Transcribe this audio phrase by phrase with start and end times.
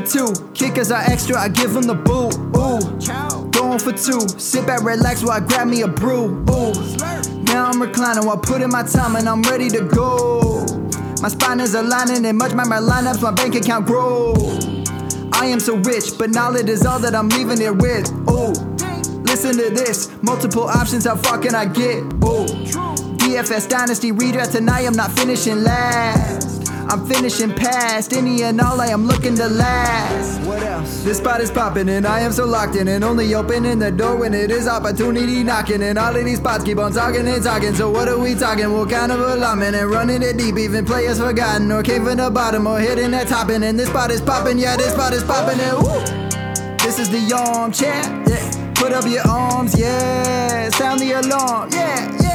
[0.00, 0.52] for two.
[0.54, 2.34] Kickers are extra, I give them the boot.
[2.56, 3.50] Ooh.
[3.50, 4.20] Going for two.
[4.38, 6.44] Sit back, relax while I grab me a brew.
[6.50, 6.72] Ooh.
[7.44, 10.64] Now I'm reclining while putting my time and I'm ready to go.
[11.20, 14.34] My spine is aligning and much my lineups, my bank account grow.
[15.32, 18.10] I am so rich, but knowledge is all that I'm leaving it with.
[18.30, 18.52] Ooh.
[19.22, 22.02] Listen to this, multiple options, how far can I get?
[22.24, 22.46] Ooh.
[23.18, 26.47] DFS Dynasty redraft tonight, I'm not finishing last.
[26.90, 30.40] I'm finishing past any and all I am looking to last.
[30.46, 31.02] What else?
[31.04, 34.16] This spot is popping and I am so locked in and only opening the door
[34.16, 35.82] when it is opportunity knocking.
[35.82, 37.74] And all of these spots keep on talking and talking.
[37.74, 38.72] So what are we talking?
[38.72, 40.56] What kind of alignment and running it deep?
[40.56, 43.64] Even players forgotten or came from the bottom or hitting that top end.
[43.64, 45.60] And this spot is popping, yeah, this spot is popping.
[45.60, 46.76] And woo!
[46.78, 48.02] This is the armchair.
[48.26, 48.72] Yeah.
[48.74, 50.70] Put up your arms, yeah.
[50.70, 52.27] Sound the alarm, yeah, yeah.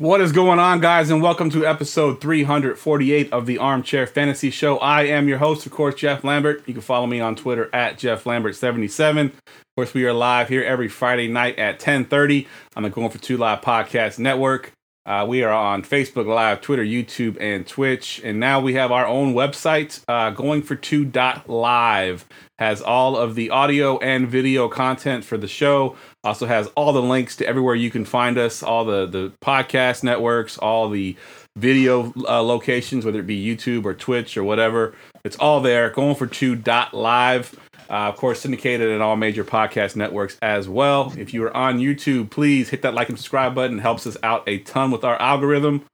[0.00, 4.78] What is going on, guys, and welcome to episode 348 of the Armchair Fantasy Show.
[4.78, 6.62] I am your host, of course, Geoff Lambert.
[6.66, 9.26] You can follow me on Twitter at Geoff Lambert77.
[9.26, 9.32] Of
[9.76, 13.36] course, we are live here every Friday night at 10:30 on the Going for Two
[13.36, 14.72] Live Podcast Network.
[15.04, 19.06] Uh, we are on Facebook Live, Twitter, YouTube, and Twitch, and now we have our
[19.06, 21.12] own website, uh, Going for Two
[21.46, 22.24] Live.
[22.58, 27.02] Has all of the audio and video content for the show also has all the
[27.02, 31.16] links to everywhere you can find us, all the the podcast networks, all the
[31.56, 34.94] video uh, locations, whether it be YouTube or Twitch or whatever.
[35.24, 35.90] It's all there.
[35.90, 37.54] Going for two dot live.
[37.90, 41.12] Uh, of course, syndicated in all major podcast networks as well.
[41.18, 43.78] If you are on YouTube, please hit that like and subscribe button.
[43.78, 45.84] It helps us out a ton with our algorithm.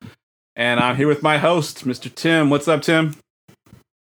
[0.54, 2.14] And I'm here with my host, Mr.
[2.14, 2.50] Tim.
[2.50, 3.14] What's up, Tim?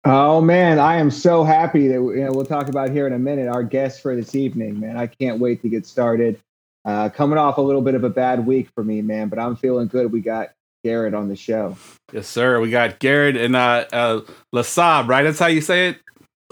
[0.08, 3.20] Oh man, I am so happy that you know, we'll talk about here in a
[3.20, 4.98] minute our guest for this evening, man.
[4.98, 6.40] I can't wait to get started.
[6.86, 9.56] Uh, coming off a little bit of a bad week for me, man, but I'm
[9.56, 10.12] feeling good.
[10.12, 10.50] We got
[10.84, 11.76] Garrett on the show.
[12.14, 12.60] Yes, sir.
[12.60, 14.22] We got Garrett and uh, uh
[14.54, 15.24] Lasab, right?
[15.24, 15.98] That's how you say it.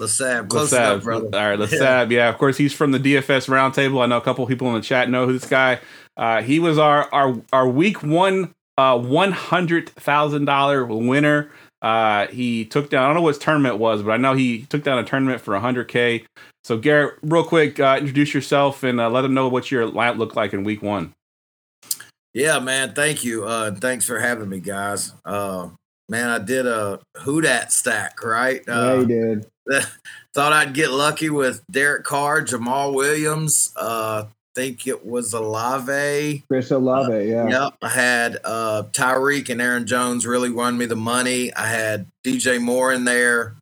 [0.00, 0.92] Lasab, close Lasab.
[0.94, 1.28] enough, brother.
[1.32, 2.10] All right, Lasab.
[2.10, 2.24] Yeah.
[2.24, 4.02] yeah, of course he's from the DFS Roundtable.
[4.02, 5.78] I know a couple people in the chat know who this guy.
[6.16, 11.52] Uh, he was our our our week one uh one hundred thousand dollar winner.
[11.84, 13.02] Uh, he took down.
[13.02, 15.42] I don't know what his tournament was, but I know he took down a tournament
[15.42, 16.24] for 100k.
[16.64, 20.16] So Garrett, real quick, uh, introduce yourself and uh, let them know what your lineup
[20.16, 21.12] looked like in week one.
[22.32, 22.94] Yeah, man.
[22.94, 23.44] Thank you.
[23.44, 25.12] Uh, thanks for having me, guys.
[25.26, 25.68] Uh,
[26.08, 28.62] man, I did a who dat stack, right?
[28.66, 29.46] yeah, you did.
[30.32, 36.44] Thought I'd get lucky with Derek Carr, Jamaal Williams, uh, think it was Olave.
[36.48, 37.48] Chris Olave, uh, yeah.
[37.48, 37.74] Yep.
[37.82, 41.52] I had uh, Tyreek and Aaron Jones really won me the money.
[41.54, 43.56] I had DJ Moore in there.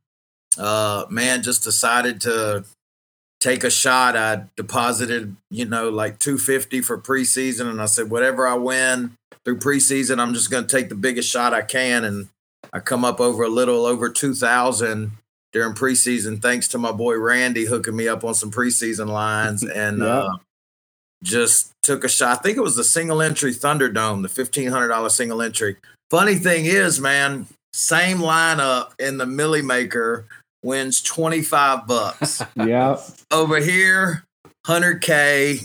[0.59, 2.65] Uh, man, just decided to
[3.41, 4.17] take a shot.
[4.17, 7.69] I deposited, you know, like 250 for preseason.
[7.69, 11.31] And I said, whatever I win through preseason, I'm just going to take the biggest
[11.31, 12.05] shot I can.
[12.05, 12.29] And
[12.73, 15.13] I come up over a little over 2,000
[15.53, 19.63] during preseason, thanks to my boy Randy hooking me up on some preseason lines.
[19.75, 20.07] And, yeah.
[20.07, 20.37] uh,
[21.23, 22.39] just took a shot.
[22.39, 25.77] I think it was the single entry Thunderdome, the fifteen hundred dollar single entry.
[26.11, 30.27] Funny thing is, man, same lineup in the Milly Maker
[30.63, 32.43] wins twenty five bucks.
[32.57, 33.01] yeah.
[33.31, 34.25] Over here,
[34.67, 35.61] hundred k.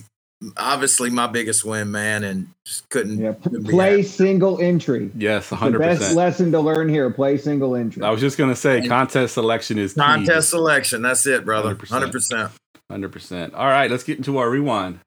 [0.56, 3.18] Obviously, my biggest win, man, and just couldn't.
[3.18, 3.34] Yeah.
[3.66, 5.10] Play single entry.
[5.18, 6.00] Yes, hundred percent.
[6.00, 8.04] Best lesson to learn here: play single entry.
[8.04, 10.58] I was just gonna say, contest selection is contest key.
[10.58, 11.02] selection.
[11.02, 11.76] That's it, brother.
[11.90, 12.52] Hundred percent.
[12.90, 13.56] Hundred percent.
[13.56, 15.00] All right, let's get into our rewind.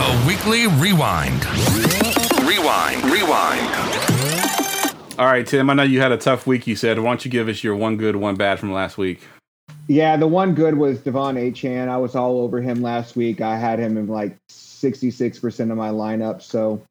[0.00, 1.44] The Weekly Rewind.
[2.48, 3.68] Rewind, rewind.
[5.18, 6.98] All right, Tim, I know you had a tough week, you said.
[6.98, 9.20] Why don't you give us your one good, one bad from last week?
[9.88, 11.88] Yeah, the one good was De'Von Achane.
[11.88, 13.42] I was all over him last week.
[13.42, 16.40] I had him in like 66% of my lineup.
[16.40, 16.82] So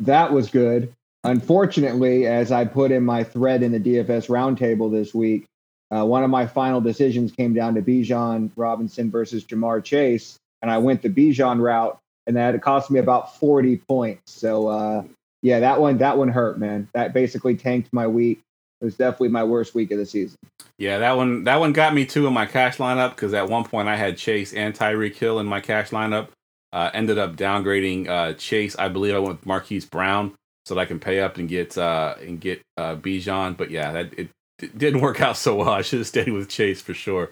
[0.00, 0.92] that was good.
[1.24, 5.46] Unfortunately, as I put in my thread in the DFS roundtable this week,
[5.90, 10.70] uh, one of my final decisions came down to Bijan Robinson versus Ja'Marr Chase and
[10.70, 14.32] I went the Bijan route, and that it cost me about 40 points.
[14.32, 15.04] So uh,
[15.42, 16.88] yeah, that one that one hurt, man.
[16.94, 18.40] That basically tanked my week.
[18.80, 20.36] It was definitely my worst week of the season.
[20.78, 23.64] Yeah, that one that one got me too in my cash lineup because at one
[23.64, 26.28] point I had Chase and Tyreek Hill in my cash lineup.
[26.72, 28.76] Uh, ended up downgrading uh, Chase.
[28.78, 30.34] I believe I went with Marquise Brown
[30.66, 33.56] so that I can pay up and get uh, and get uh, Bijan.
[33.56, 35.70] But yeah, that it, it didn't work out so well.
[35.70, 37.30] I should have stayed with Chase for sure.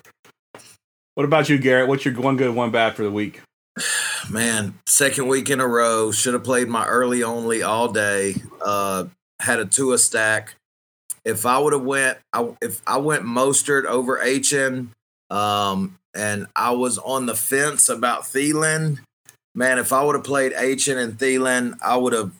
[1.14, 1.88] What about you, Garrett?
[1.88, 3.42] What's your one good, one bad for the week?
[4.30, 6.12] Man, second week in a row.
[6.12, 8.36] Should have played my early only all day.
[8.64, 9.06] Uh,
[9.40, 10.54] had a Tua stack.
[11.24, 14.88] If I would have went, I, if I went Mostert over Achane,
[15.30, 19.00] um, and I was on the fence about Thielen,
[19.54, 22.32] man, if I would have played Achane and Thielen, I would have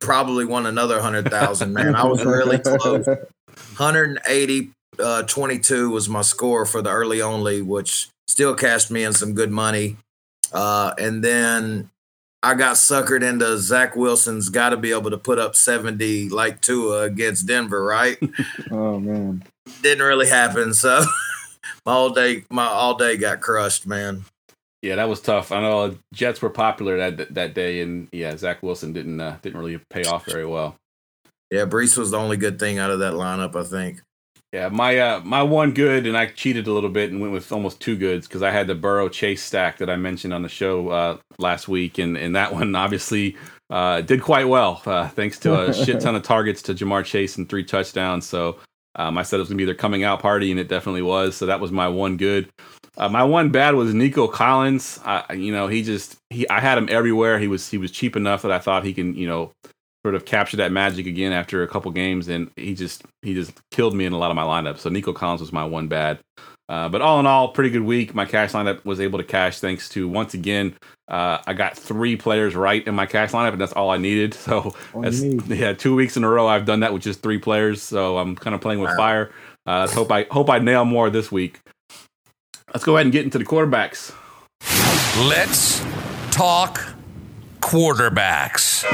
[0.00, 1.72] probably won another hundred thousand.
[1.74, 3.06] Man, I was really close.
[3.06, 9.12] 180 uh, 22 was my score for the early only, which still cashed me in
[9.12, 9.96] some good money.
[10.52, 11.90] Uh, and then
[12.42, 16.60] I got suckered into Zach Wilson's got to be able to put up 70 like
[16.60, 18.18] Tua against Denver, right?
[18.70, 19.44] oh man,
[19.82, 20.74] didn't really happen.
[20.74, 21.04] So
[21.86, 24.24] my all day, my all day got crushed, man.
[24.82, 25.52] Yeah, that was tough.
[25.52, 29.60] I know Jets were popular that that day, and yeah, Zach Wilson didn't uh, didn't
[29.60, 30.74] really pay off very well.
[31.52, 34.02] Yeah, Breece was the only good thing out of that lineup, I think.
[34.52, 37.52] Yeah, my uh, my one good, and I cheated a little bit and went with
[37.52, 40.48] almost two goods because I had the Burrow Chase stack that I mentioned on the
[40.50, 43.34] show uh, last week, and and that one obviously
[43.70, 47.38] uh, did quite well uh, thanks to a shit ton of targets to Ja'Marr Chase
[47.38, 48.26] and three touchdowns.
[48.26, 48.58] So
[48.94, 51.34] um, I said it was gonna be their coming out party, and it definitely was.
[51.34, 52.50] So that was my one good.
[52.98, 55.00] Uh, my one bad was Nico Collins.
[55.34, 57.38] You know, he just he I had him everywhere.
[57.38, 59.52] He was he was cheap enough that I thought he can you know
[60.04, 63.52] sort of capture that magic again after a couple games, and he just he just
[63.70, 64.78] killed me in a lot of my lineups.
[64.78, 66.18] So Nico Collins was my one bad.
[66.68, 68.14] Uh, but all in all, pretty good week.
[68.14, 70.74] My cash lineup was able to cash thanks to once again,
[71.08, 74.34] uh, I got three players right in my cash lineup, and that's all I needed.
[74.42, 77.82] So that's, yeah, two weeks in a row I've done that with just three players.
[77.82, 79.30] So I'm kind of playing with fire.
[79.66, 81.60] Uh, hope I hope I nail more this week.
[82.68, 84.14] Let's go ahead and get into the quarterbacks.
[85.28, 85.84] Let's
[86.30, 86.82] talk
[87.62, 88.84] quarterbacks.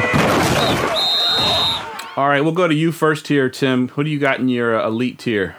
[2.17, 3.89] All right, we'll go to you first here, Tim.
[3.89, 5.57] Who do you got in your uh, elite tier?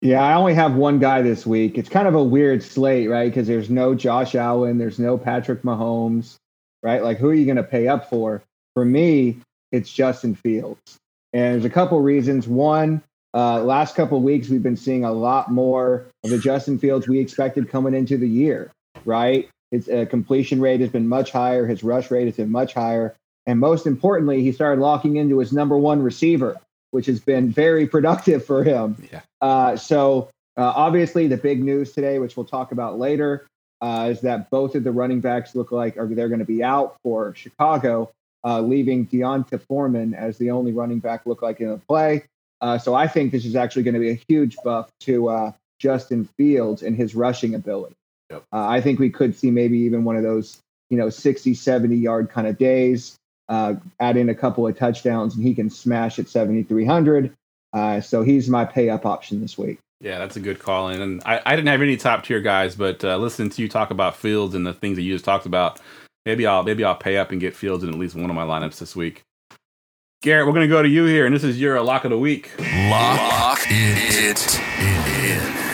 [0.00, 1.78] Yeah, I only have one guy this week.
[1.78, 3.30] It's kind of a weird slate, right?
[3.30, 6.34] Because there's no Josh Allen, there's no Patrick Mahomes,
[6.82, 7.02] right?
[7.02, 8.42] Like, who are you going to pay up for?
[8.74, 9.38] For me,
[9.70, 10.98] it's Justin Fields.
[11.32, 12.48] And there's a couple reasons.
[12.48, 13.00] One,
[13.32, 17.06] uh, last couple of weeks, we've been seeing a lot more of the Justin Fields
[17.06, 18.72] we expected coming into the year,
[19.04, 19.48] right?
[19.72, 21.66] His uh, completion rate has been much higher.
[21.66, 23.16] His rush rate has been much higher.
[23.46, 26.60] And most importantly, he started locking into his number one receiver,
[26.90, 29.02] which has been very productive for him.
[29.10, 29.22] Yeah.
[29.40, 33.46] Uh, so, uh, obviously, the big news today, which we'll talk about later,
[33.80, 36.62] uh, is that both of the running backs look like are they're going to be
[36.62, 38.10] out for Chicago,
[38.44, 42.24] uh, leaving D'Onta Foreman as the only running back look like in the play.
[42.60, 45.52] Uh, so, I think this is actually going to be a huge buff to uh,
[45.80, 47.96] Justin Fields and his rushing ability.
[48.32, 48.44] Yep.
[48.52, 50.58] I think we could see maybe even one of those,
[50.90, 53.16] you know, 60, 70 yard kind of days
[53.48, 57.34] uh, add in a couple of touchdowns, and he can smash at 7,300.
[57.72, 59.78] Uh, so he's my pay up option this week.
[60.00, 60.88] Yeah, that's a good call.
[60.88, 63.90] And I, I didn't have any top tier guys, but uh, listening to you talk
[63.90, 65.80] about Fields and the things that you just talked about,
[66.26, 68.44] maybe I'll maybe I'll pay up and get Fields in at least one of my
[68.44, 69.22] lineups this week.
[70.22, 72.18] Garrett, we're going to go to you here, and this is your lock of the
[72.18, 72.50] week.
[72.58, 74.58] Lock it
[75.68, 75.71] in.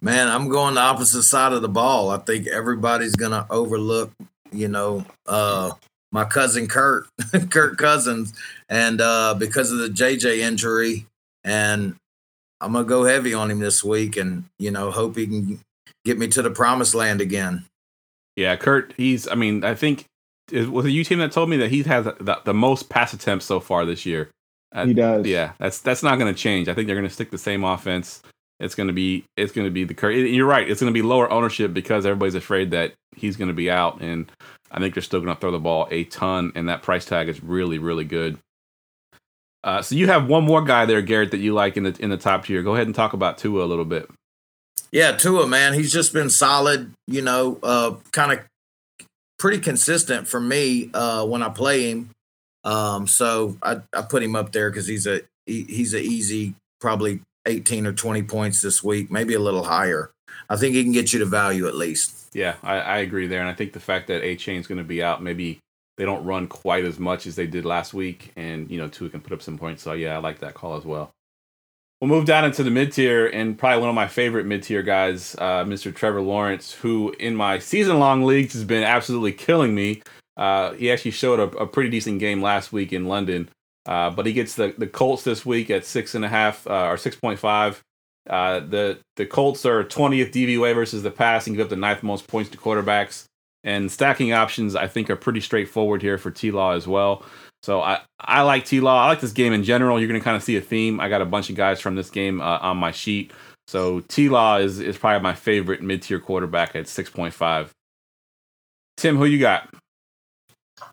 [0.00, 2.10] Man, I'm going the opposite side of the ball.
[2.10, 4.12] I think everybody's going to overlook,
[4.52, 5.72] you know, uh,
[6.12, 7.08] my cousin Kirk,
[7.50, 8.32] Kirk Cousins,
[8.68, 11.06] and uh, because of the JJ injury,
[11.44, 11.96] and
[12.60, 15.60] I'm gonna go heavy on him this week, and you know, hope he can
[16.04, 17.64] get me to the promised land again.
[18.36, 19.28] Yeah, Kirk, he's.
[19.28, 20.04] I mean, I think
[20.50, 23.12] it was a U team that told me that he has the, the most pass
[23.12, 24.30] attempts so far this year.
[24.74, 25.26] Uh, he does.
[25.26, 26.68] Yeah, that's that's not going to change.
[26.68, 28.22] I think they're going to stick the same offense.
[28.60, 30.14] It's going to be it's to be the Kirk.
[30.14, 30.68] You're right.
[30.68, 34.00] It's going to be lower ownership because everybody's afraid that he's going to be out,
[34.00, 34.30] and
[34.70, 37.28] I think they're still going to throw the ball a ton, and that price tag
[37.28, 38.38] is really, really good.
[39.62, 42.10] Uh, so you have one more guy there, Garrett, that you like in the in
[42.10, 42.62] the top tier.
[42.62, 44.10] Go ahead and talk about Tua a little bit.
[44.90, 46.92] Yeah, Tua, man, he's just been solid.
[47.06, 48.40] You know, uh, kind of
[49.38, 52.10] pretty consistent for me uh, when I play him.
[52.64, 56.54] Um, so I, I put him up there because he's a he, he's a easy
[56.80, 60.12] probably 18 or 20 points this week, maybe a little higher.
[60.48, 62.30] I think he can get you to value at least.
[62.34, 65.02] Yeah, I, I agree there, and I think the fact that Achane's going to be
[65.02, 65.58] out, maybe
[65.96, 69.08] they don't run quite as much as they did last week, and you know Tua
[69.08, 69.82] can put up some points.
[69.82, 71.10] So yeah, I like that call as well.
[72.00, 74.82] We'll move down into the mid tier, and probably one of my favorite mid tier
[74.82, 75.92] guys, uh, Mr.
[75.94, 80.02] Trevor Lawrence, who in my season long leagues has been absolutely killing me.
[80.36, 83.48] Uh, he actually showed a, a, pretty decent game last week in London,
[83.88, 86.88] uh, but he gets the, the Colts this week at six and a half uh,
[86.88, 87.82] or six point five.
[88.28, 92.02] Uh, the the Colts are 20th DVOA versus the pass and give up the ninth
[92.02, 93.24] most points to quarterbacks.
[93.64, 97.24] And stacking options, I think, are pretty straightforward here for T Law as well.
[97.62, 99.02] So I, I like T Law.
[99.02, 99.98] I like this game in general.
[99.98, 101.00] You're going to kind of see a theme.
[101.00, 103.32] I got a bunch of guys from this game uh, on my sheet.
[103.68, 107.70] So T Law is, is probably my favorite mid tier quarterback at 6.5.
[108.98, 109.74] Tim, who you got?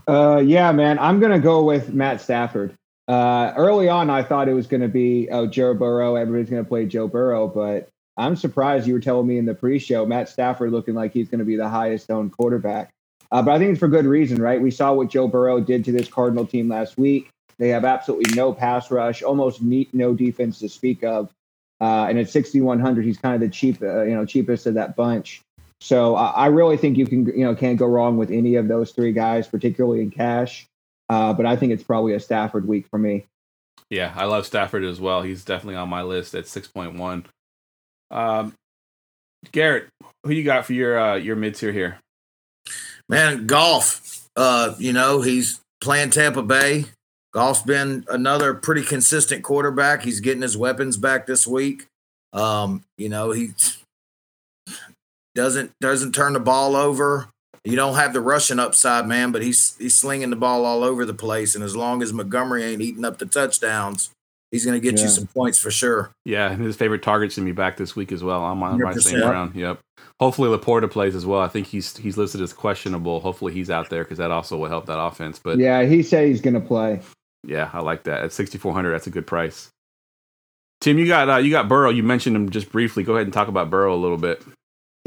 [0.08, 2.74] Uh, yeah, man, I'm to go with Matt Stafford.
[3.08, 6.16] Uh, early on, I thought it was going to be oh Joe Burrow.
[6.16, 9.54] Everybody's going to play Joe Burrow, but I'm surprised you were telling me in the
[9.54, 12.90] pre-show Matt Stafford looking like he's going to be the highest owned quarterback.
[13.32, 14.62] Uh, but I think it's for good reason, right?
[14.62, 17.30] We saw what Joe Burrow did to this Cardinal team last week.
[17.58, 21.30] They have absolutely no pass rush, almost no defense to speak of.
[21.82, 24.96] Uh, and at 6,100, he's kind of the cheap, uh, you know, cheapest of that
[24.96, 25.42] bunch.
[25.82, 28.92] So I really think you can, you know, can't go wrong with any of those
[28.92, 30.66] three guys, particularly in cash.
[31.10, 33.26] Uh, but I think it's probably a Stafford week for me.
[33.90, 35.22] Yeah, I love Stafford as well.
[35.22, 37.26] He's definitely on my list at six point one.
[38.10, 38.54] Um,
[39.52, 39.88] Garrett,
[40.24, 42.00] who you got for your uh, your mid tier here?
[43.08, 44.28] Man, Goff.
[44.36, 46.86] Uh, you know, he's playing Tampa Bay.
[47.34, 50.04] Goff's been another pretty consistent quarterback.
[50.04, 51.86] He's getting his weapons back this week.
[52.34, 53.52] Um, you know, he
[55.36, 57.30] doesn't doesn't turn the ball over.
[57.66, 61.04] You don't have the rushing upside, man, but he's he's slinging the ball all over
[61.06, 61.56] the place.
[61.56, 64.12] And as long as Montgomery ain't eating up the touchdowns,
[64.52, 65.06] he's going to get Yeah.
[65.06, 66.12] you some points for sure.
[66.26, 68.44] Yeah, and his favorite target's gonna be back this week as well.
[68.44, 69.02] I'm on my 100%.
[69.02, 69.56] same round.
[69.56, 69.80] Yep.
[70.20, 71.42] Hopefully Laporta plays as well.
[71.42, 73.20] I think he's he's listed as questionable.
[73.20, 75.40] Hopefully he's out there because that also will help that offense.
[75.40, 77.02] But yeah, yeah, he said he's going to play.
[77.44, 78.92] Yeah, I like that at 6400.
[78.92, 79.70] That's a good price.
[80.82, 81.90] Tim, you got uh, you got Burrow.
[81.90, 83.04] You mentioned him just briefly.
[83.04, 84.44] Go ahead and talk about Burrow a little bit.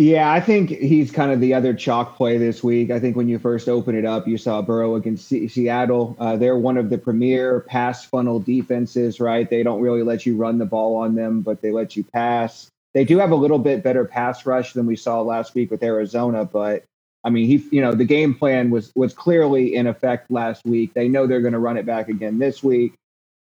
[0.01, 2.93] Yeah, I think he's kind of the other chalk play this week.
[2.93, 6.17] I think when you first open it up, you saw Burrow against Se- Seattle.
[6.21, 9.51] Uh, they're one of the premier pass funnel defenses, right?
[9.51, 12.69] They don't really let you run the ball on them, but they let you pass.
[12.95, 15.83] They do have a little bit better pass rush than we saw last week with
[15.83, 16.85] Arizona, but
[17.25, 20.95] I mean, he, you know, the game plan was was clearly in effect last week.
[20.95, 22.95] They know they're going to run it back again this week.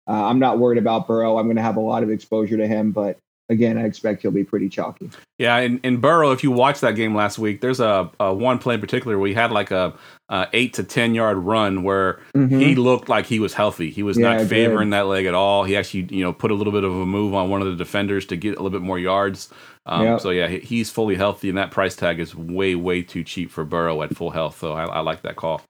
[0.08, 1.38] Uh, I'm not worried about Burrow.
[1.40, 3.18] I'm going to have a lot of exposure to him, but
[3.50, 5.10] again, I expect he'll be pretty chalky.
[5.38, 8.60] Yeah, and, and Burrow, if you watch that game last week, there's a, a one
[8.60, 9.94] play in particular where he had like a,
[10.30, 12.60] a eight to ten yard run where Mhm.
[12.60, 13.90] he looked like he was healthy.
[13.90, 15.64] He was Yeah, not favoring that leg at all.
[15.64, 17.76] He actually, you know, put a little bit of a move on one of the
[17.76, 19.50] defenders to get a little bit more yards.
[19.86, 20.22] Um, Yep.
[20.22, 23.66] So yeah, he's fully healthy, and that price tag is way way too cheap for
[23.66, 24.60] Burrow at full health.
[24.60, 25.62] So I, I like that call.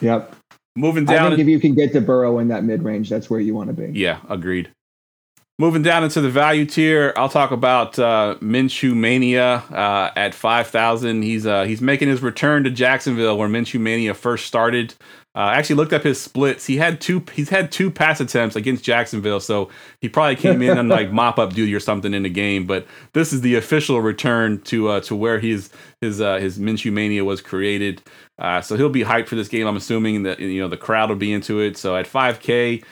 [0.00, 0.34] Yep.
[0.76, 3.28] Moving I down, think if you can get to Burrow in that mid range, that's
[3.28, 3.98] where you want to be.
[3.98, 4.70] yeah, agreed.
[5.60, 10.68] Moving down into the value tier, I'll talk about uh, Minshew Mania uh, at five
[10.68, 11.22] thousand.
[11.22, 14.94] He's uh, he's making his return to Jacksonville, where Minshew Mania first started.
[15.34, 16.64] Uh, I actually looked up his splits.
[16.66, 17.24] He had two.
[17.32, 19.68] He's had two pass attempts against Jacksonville, so
[20.00, 22.64] he probably came in on like mop up duty or something in the game.
[22.64, 26.92] But this is the official return to uh, to where his his uh, his Minshew
[26.92, 28.00] Mania was created.
[28.38, 29.66] Uh, so he'll be hyped for this game.
[29.66, 31.76] I'm assuming that you know the crowd will be into it.
[31.76, 32.84] So at 5K,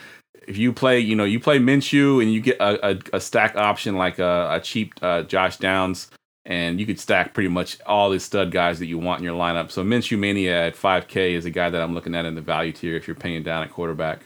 [0.46, 3.56] if you play, you know, you play Minshew and you get a, a, a stack
[3.56, 6.08] option like a, a cheap uh, Josh Downs,
[6.44, 9.36] and you could stack pretty much all the stud guys that you want in your
[9.36, 9.70] lineup.
[9.70, 12.72] So Minshew Mania at 5K is a guy that I'm looking at in the value
[12.72, 14.22] tier if you're paying down at quarterback.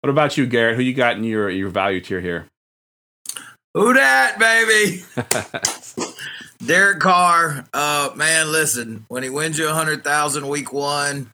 [0.00, 0.76] What about you, Garrett?
[0.76, 2.46] Who you got in your your value tier here?
[3.74, 5.02] Who that, baby?
[6.64, 7.66] Derek Carr.
[7.74, 11.30] Uh, man, listen, when he wins you a hundred thousand week one,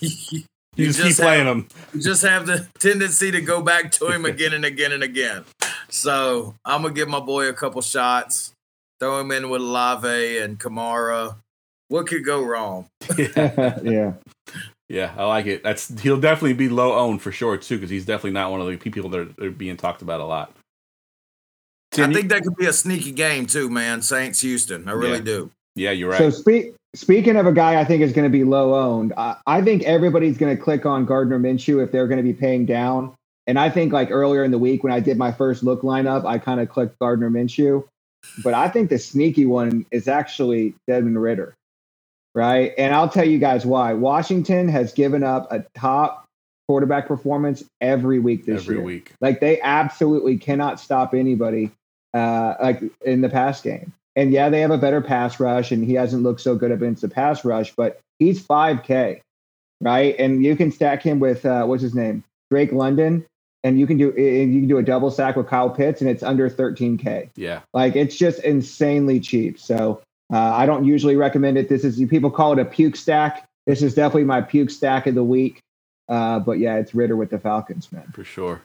[0.00, 0.42] you,
[0.76, 1.68] You just, keep just playing have- him.
[1.94, 5.44] you just have the tendency to go back to him again and again and again.
[5.88, 8.52] So I'm gonna give my boy a couple shots,
[9.00, 11.36] throw him in with Lave and Kamara.
[11.88, 12.86] What could go wrong?
[13.18, 14.14] yeah.
[14.88, 15.62] Yeah, I like it.
[15.62, 18.66] That's he'll definitely be low owned for sure too, because he's definitely not one of
[18.66, 20.52] the people that are, are being talked about a lot.
[21.92, 24.02] Tim, I you- think that could be a sneaky game too, man.
[24.02, 24.88] Saints Houston.
[24.88, 25.24] I really Yeah.
[25.24, 25.50] do.
[25.76, 26.18] yeah, you're right.
[26.18, 29.36] So speak, speaking of a guy I think is going to be low owned, I,
[29.46, 32.64] I think everybody's going to click on Gardner Minshew if they're going to be paying
[32.66, 33.14] down.
[33.46, 36.24] And I think like earlier in the week when I did my first look lineup,
[36.24, 37.84] I kind of clicked Gardner Minshew.
[38.42, 41.54] But I think the sneaky one is actually Desmond Ridder,
[42.34, 42.72] right?
[42.78, 43.92] And I'll tell you guys why.
[43.92, 46.24] Washington has given up a top
[46.66, 48.84] quarterback performance every week this Every year.
[48.84, 49.12] week.
[49.20, 51.70] Like they absolutely cannot stop anybody
[52.14, 53.92] uh, like in the pass game.
[54.16, 57.02] And yeah, they have a better pass rush, and he hasn't looked so good against
[57.02, 59.20] the pass rush, but he's 5K,
[59.80, 60.14] right?
[60.18, 63.26] And you can stack him with uh, what's his name, Drake London,
[63.64, 66.08] and you can do and you can do a double sack with Kyle Pitts, and
[66.08, 67.30] it's under 13K.
[67.34, 67.62] Yeah.
[67.72, 69.58] Like it's just insanely cheap.
[69.58, 70.02] So
[70.32, 71.68] uh, I don't usually recommend it.
[71.68, 73.46] This is people call it a puke stack.
[73.66, 75.60] This is definitely my puke stack of the week.
[76.08, 78.04] Uh, but yeah, it's Ridder with the Falcons, man.
[78.12, 78.60] for sure.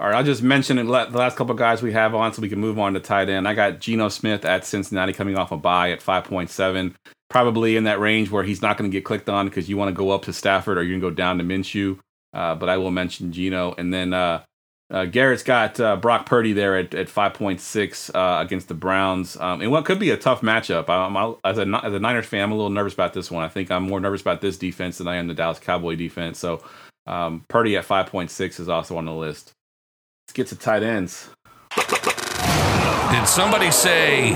[0.00, 2.60] All right, I'll just mention the last couple guys we have on so we can
[2.60, 3.48] move on to tight end.
[3.48, 6.94] I got Geno Smith at Cincinnati coming off a bye at 5.7.
[7.28, 9.88] Probably in that range where he's not going to get clicked on because you want
[9.88, 11.98] to go up to Stafford or going to go down to Minshew.
[12.32, 13.74] Uh, but I will mention Geno.
[13.76, 14.44] And then uh,
[14.88, 19.36] uh, Garrett's got uh, Brock Purdy there at, at 5.6 uh, against the Browns.
[19.36, 20.88] Um, and what could be a tough matchup.
[20.88, 23.42] I'm, i as, a, as a Niners fan, I'm a little nervous about this one.
[23.42, 26.38] I think I'm more nervous about this defense than I am the Dallas Cowboy defense.
[26.38, 26.62] So
[27.08, 29.54] um, Purdy at 5.6 is also on the list.
[30.28, 31.30] Let's get to tight ends.
[31.74, 34.32] Did somebody say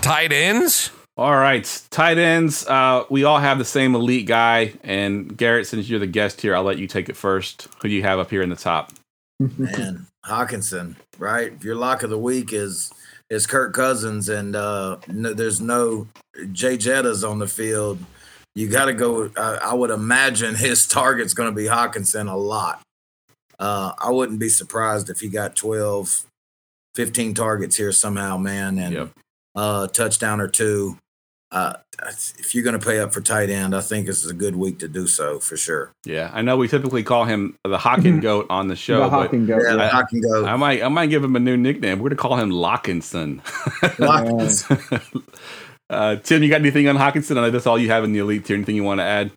[0.00, 0.92] tight ends?
[1.16, 2.64] All right, tight ends.
[2.64, 6.54] Uh, we all have the same elite guy, and Garrett, since you're the guest here,
[6.54, 7.66] I'll let you take it first.
[7.82, 8.92] Who do you have up here in the top?
[9.40, 11.60] Man, Hockenson, right?
[11.64, 12.92] Your lock of the week is
[13.30, 16.06] is Kirk Cousins, and uh, no, there's no
[16.52, 17.98] Jay Jetta's on the field,
[18.54, 19.28] you got to go.
[19.36, 22.80] I, I would imagine his target's going to be Hockenson a lot.
[23.58, 26.24] Uh, I wouldn't be surprised if he got 12,
[26.94, 29.10] 15 targets here somehow, man, and Yep.
[29.56, 30.96] uh, touchdown or two.
[31.50, 31.72] Uh,
[32.38, 34.54] if you're going to pay up for tight end, I think this is a good
[34.54, 35.92] week to do so for sure.
[36.04, 39.10] Yeah, I know we typically call him the Hawkin Goat on the show, the but
[39.10, 39.62] Hawking goat.
[39.66, 40.44] Yeah, I- I, can go.
[40.44, 42.00] I might I might give him a new nickname.
[42.00, 43.40] We're gonna call him Lockinson.
[43.98, 45.18] Lock-
[45.90, 47.38] uh, Tim, you got anything on Hockenson?
[47.38, 48.54] I know that's all you have in the elite tier.
[48.56, 49.30] Anything you want to add?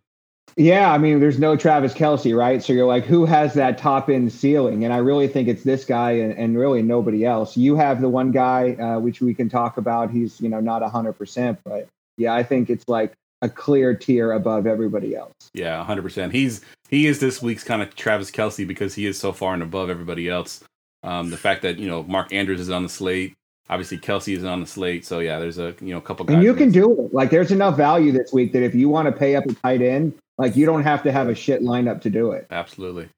[0.58, 2.62] Yeah, I mean, there's no Travis Kelce, right?
[2.62, 4.84] So you're like, who has that top end ceiling?
[4.84, 7.56] And I really think it's this guy and, and really nobody else.
[7.56, 10.12] You have the one guy, uh, which we can talk about.
[10.12, 14.68] He's, you know, not 100%, but yeah, I think it's like a clear tier above
[14.68, 15.34] everybody else.
[15.54, 16.32] Yeah, hundred percent.
[16.32, 19.64] He's he is this week's kind of Travis Kelce because he is so far and
[19.64, 20.64] above everybody else.
[21.04, 23.34] Um, the fact that you know Mark Andrews is on the slate,
[23.70, 25.06] obviously Kelce is on the slate.
[25.06, 26.36] So yeah, there's a you know a couple guys.
[26.36, 27.14] And you can do it.
[27.14, 29.82] Like, there's enough value this week that if you want to pay up a tight
[29.82, 32.48] end, like, you don't have to have a shit lineup to do it.
[32.52, 33.10] absolutely.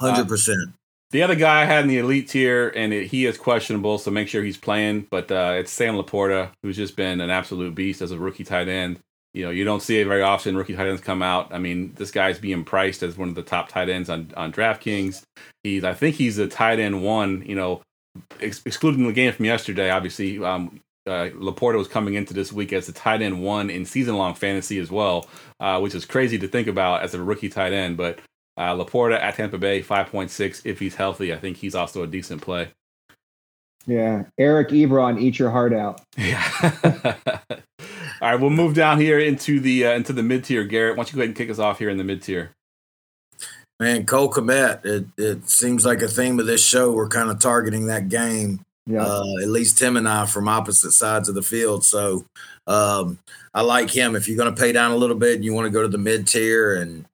[0.00, 0.70] Hundred percent.
[1.10, 4.10] The other guy I had in the elite tier, and it, he is questionable, so
[4.10, 5.08] make sure he's playing.
[5.10, 8.68] But uh, it's Sam Laporta, who's just been an absolute beast as a rookie tight
[8.68, 9.00] end.
[9.34, 10.56] You know, you don't see it very often.
[10.56, 11.52] Rookie tight ends come out.
[11.52, 14.52] I mean, this guy's being priced as one of the top tight ends on on
[14.52, 15.22] DraftKings.
[15.64, 17.42] He's, I think, he's a tight end one.
[17.44, 17.82] You know,
[18.40, 19.90] ex- excluding the game from yesterday.
[19.90, 23.84] Obviously, um, uh, Laporta was coming into this week as a tight end one in
[23.84, 25.28] season long fantasy as well,
[25.58, 27.96] uh, which is crazy to think about as a rookie tight end.
[27.96, 28.18] But
[28.56, 31.32] uh, Laporta at Tampa Bay, 5.6 if he's healthy.
[31.32, 32.68] I think he's also a decent play.
[33.86, 34.24] Yeah.
[34.38, 36.02] Eric Ebron, eat your heart out.
[36.16, 37.16] Yeah.
[38.22, 40.64] All right, we'll move down here into the uh, into the mid tier.
[40.64, 42.54] Garrett, why don't you go ahead and kick us off here in the mid tier?
[43.78, 46.92] Man, Cole Kmet, it, it seems like a theme of this show.
[46.92, 49.04] We're kind of targeting that game, Yeah.
[49.04, 51.84] uh, at least Tim and I from opposite sides of the field.
[51.84, 52.24] So
[52.66, 53.18] um,
[53.54, 54.16] I like him.
[54.16, 55.88] If you're going to pay down a little bit and you want to go to
[55.88, 57.04] the mid tier and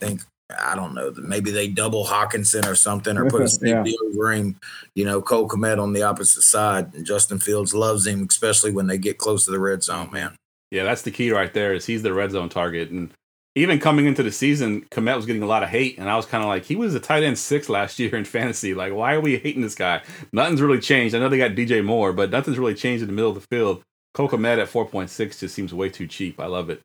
[0.00, 0.22] think,
[0.58, 3.82] I don't know, maybe they double Hockenson or something or put a Yeah.
[3.82, 4.56] safety over him,
[4.94, 6.92] you know, Cole Kmet on the opposite side.
[6.94, 10.34] And Justin Fields loves him, especially when they get close to the red zone, man.
[10.70, 11.72] Yeah, that's the key right there.
[11.74, 13.10] Is he's the red zone target, and
[13.54, 16.26] even coming into the season, Kmet was getting a lot of hate, and I was
[16.26, 18.74] kind of like, he was a tight end six last year in fantasy.
[18.74, 20.02] Like, why are we hating this guy?
[20.32, 21.14] Nothing's really changed.
[21.14, 23.46] I know they got DJ Moore, but nothing's really changed in the middle of the
[23.56, 23.82] field.
[24.12, 26.40] Cole Kmet at four point six just seems way too cheap.
[26.40, 26.80] I love it.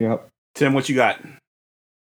[0.00, 0.28] Yep.
[0.54, 1.20] Tim, what you got?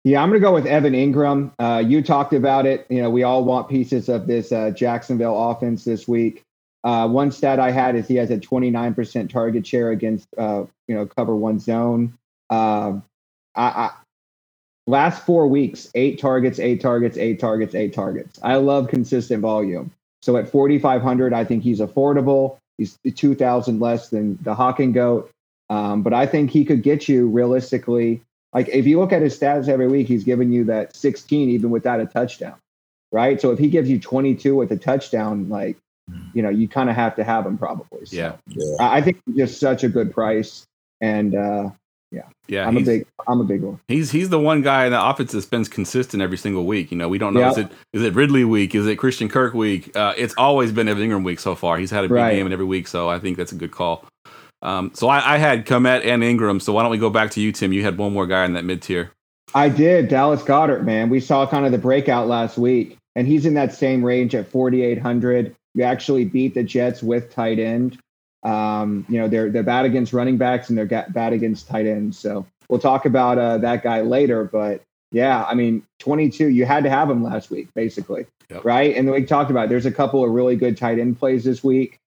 [0.03, 1.53] Yeah, I'm going to go with Evan Engram.
[1.59, 2.85] Uh, you talked about it.
[2.89, 6.43] You know, we all want pieces of this uh, Jacksonville offense this week.
[6.83, 10.95] Uh, one stat I had is he has a 29% target share against, uh, you
[10.95, 12.17] know, cover one zone.
[12.49, 12.99] Uh,
[13.55, 13.91] I, I,
[14.87, 18.39] last four weeks, eight targets, eight targets, eight targets, eight targets.
[18.43, 19.91] I love consistent volume.
[20.21, 22.57] So at 4,500, I think he's affordable.
[22.77, 25.31] He's 2,000 less than the Hawking Goat.
[25.69, 28.21] Um, but I think he could get you realistically
[28.53, 31.69] like if you look at his stats every week, he's giving you that 16 even
[31.69, 32.55] without a touchdown,
[33.11, 33.39] right?
[33.39, 35.77] So if he gives you 22 with a touchdown, like
[36.33, 38.05] you know, you kind of have to have him probably.
[38.05, 38.75] So Yeah, Yeah.
[38.79, 40.65] I I think just such a good price,
[40.99, 41.69] and uh,
[42.11, 42.23] yeah.
[42.47, 42.67] Yeah.
[42.67, 43.79] I'm a big, I'm a big one.
[43.87, 46.91] He's he's the one guy in the offense that's been consistent every single week.
[46.91, 49.53] You know, we don't know is it is it Ridley week, is it Christian Kirk
[49.53, 49.95] week?
[49.95, 51.77] Uh, it's always been Evan Engram week so far.
[51.77, 52.35] He's had a big Right.
[52.35, 54.05] game in every week, so I think that's a good call.
[54.61, 56.61] Um, so I, I had Kmet and Engram.
[56.61, 57.73] So why don't we go back to you, Tim?
[57.73, 59.11] You had one more guy in that mid tier.
[59.55, 61.09] I did Dallas Goedert, man.
[61.09, 64.47] We saw kind of the breakout last week, and he's in that same range at
[64.49, 65.55] 4,800.
[65.73, 67.97] You actually beat the Jets with tight end.
[68.43, 72.17] Um, you know, they're they're bad against running backs and they're bad against tight ends.
[72.17, 74.43] So we'll talk about uh, that guy later.
[74.45, 76.47] But yeah, I mean, 22.
[76.47, 78.65] You had to have him last week, basically, Yep.
[78.65, 78.95] right?
[78.95, 79.65] And we talked about.
[79.65, 79.69] it.
[79.69, 81.97] There's a couple of really good tight end plays this week.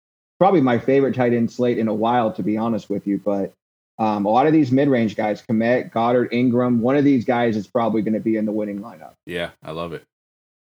[0.40, 3.18] Probably my favorite tight end slate in a while, to be honest with you.
[3.24, 3.52] But
[3.98, 7.68] um, a lot of these mid-range guys, Kmet, Goedert, Engram, one of these guys is
[7.68, 9.12] probably going to be in the winning lineup.
[9.26, 10.02] Yeah, I love it.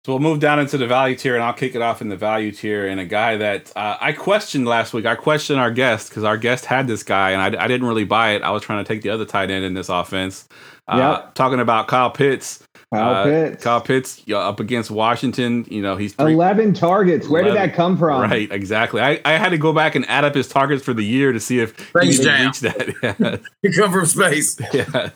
[0.07, 2.17] So we'll move down into the value tier, and I'll kick it off in the
[2.17, 2.87] value tier.
[2.87, 6.37] And a guy that uh, I questioned last week, I questioned our guest because our
[6.37, 8.43] guest had this guy, and I, I didn't really buy it.
[8.43, 10.49] I was trying to take the other tight end in this offense.
[10.87, 11.35] Uh, Yep.
[11.35, 12.63] Talking about Kyle Pitts.
[12.95, 15.67] Kyle Uh, Pitts, Kyle Pitts you up against Washington.
[15.69, 17.29] You know, he's three, 11 targets.
[17.29, 18.23] Where did that come from?
[18.31, 18.49] right.
[18.53, 19.01] Exactly.
[19.01, 21.41] I, I had to go back and add up his targets for the year to
[21.41, 22.47] see if he Space could Jam.
[22.47, 23.41] reach that.
[23.63, 24.57] You come from space.
[24.73, 25.11] yeah,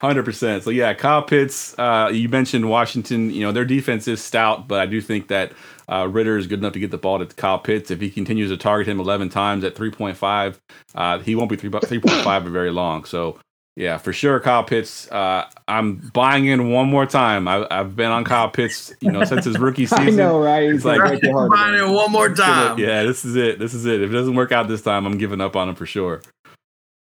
[0.00, 0.62] hundred percent.
[0.64, 1.74] So yeah, Kyle Pitts.
[1.78, 3.30] Uh, you mentioned Washington.
[3.30, 5.52] You know their defense is stout, but I do think that
[5.90, 7.90] uh, Ridder is good enough to get the ball to Kyle Pitts.
[7.90, 10.58] If he continues to target him 11 times at 3.5,
[10.94, 13.04] uh, he won't be 3, 3.5 for very long.
[13.04, 13.38] So,
[13.76, 15.10] yeah, for sure, Kyle Pitts.
[15.12, 17.46] Uh, I'm buying in one more time.
[17.48, 20.06] I, I've been on Kyle Pitts, you know, since his rookie season.
[20.06, 20.62] I know, right?
[20.64, 21.90] It's like- break your heart Find again.
[21.90, 22.78] it one more time.
[22.78, 23.58] Yeah, this is it.
[23.58, 24.00] This is it.
[24.00, 26.22] If it doesn't work out this time, I'm giving up on him for sure.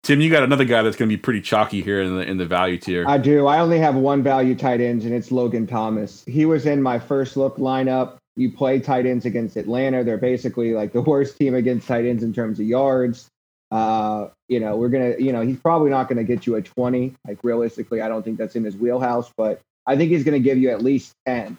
[0.02, 2.36] Tim, you got another guy that's going to be pretty chalky here in the in
[2.38, 3.04] the value tier.
[3.06, 3.46] I do.
[3.46, 6.24] I only have one value tight end, and it's Logan Thomas.
[6.26, 8.16] He was in my first look lineup.
[8.34, 10.02] You play tight ends against Atlanta.
[10.02, 13.28] They're basically like the worst team against tight ends in terms of yards.
[13.70, 17.14] Uh, you know, we're gonna, you know, he's probably not gonna get you a 20.
[17.28, 20.58] Like realistically, I don't think that's in his wheelhouse, but I think he's gonna give
[20.58, 21.58] you at least 10,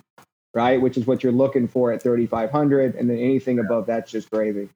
[0.54, 0.82] right?
[0.82, 4.68] Which is what you're looking for at 3,500, and then anything above that's just gravy.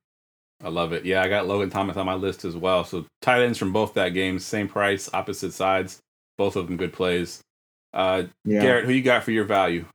[0.65, 1.06] I love it.
[1.06, 2.84] Yeah, I got Logan Thomas on my list as well.
[2.84, 5.99] So tight ends from both that game, same price, opposite sides,
[6.39, 7.41] both of them good plays.
[7.93, 8.62] Uh, Yeah.
[8.63, 9.86] Garrett, who you got for your value?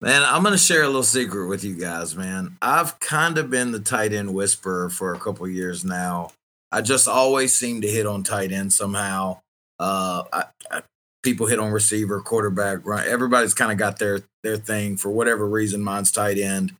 [0.00, 2.56] Man, I'm going to share a little secret with you guys, man.
[2.62, 6.30] I've kind of been the tight end whisperer for a couple years now.
[6.70, 9.40] I just always seem to hit on tight end somehow.
[9.80, 10.82] Uh, I, I,
[11.24, 13.08] people hit on receiver, quarterback, run.
[13.08, 15.82] Everybody's kind of got their their thing for whatever reason.
[15.82, 16.76] Mine's tight end.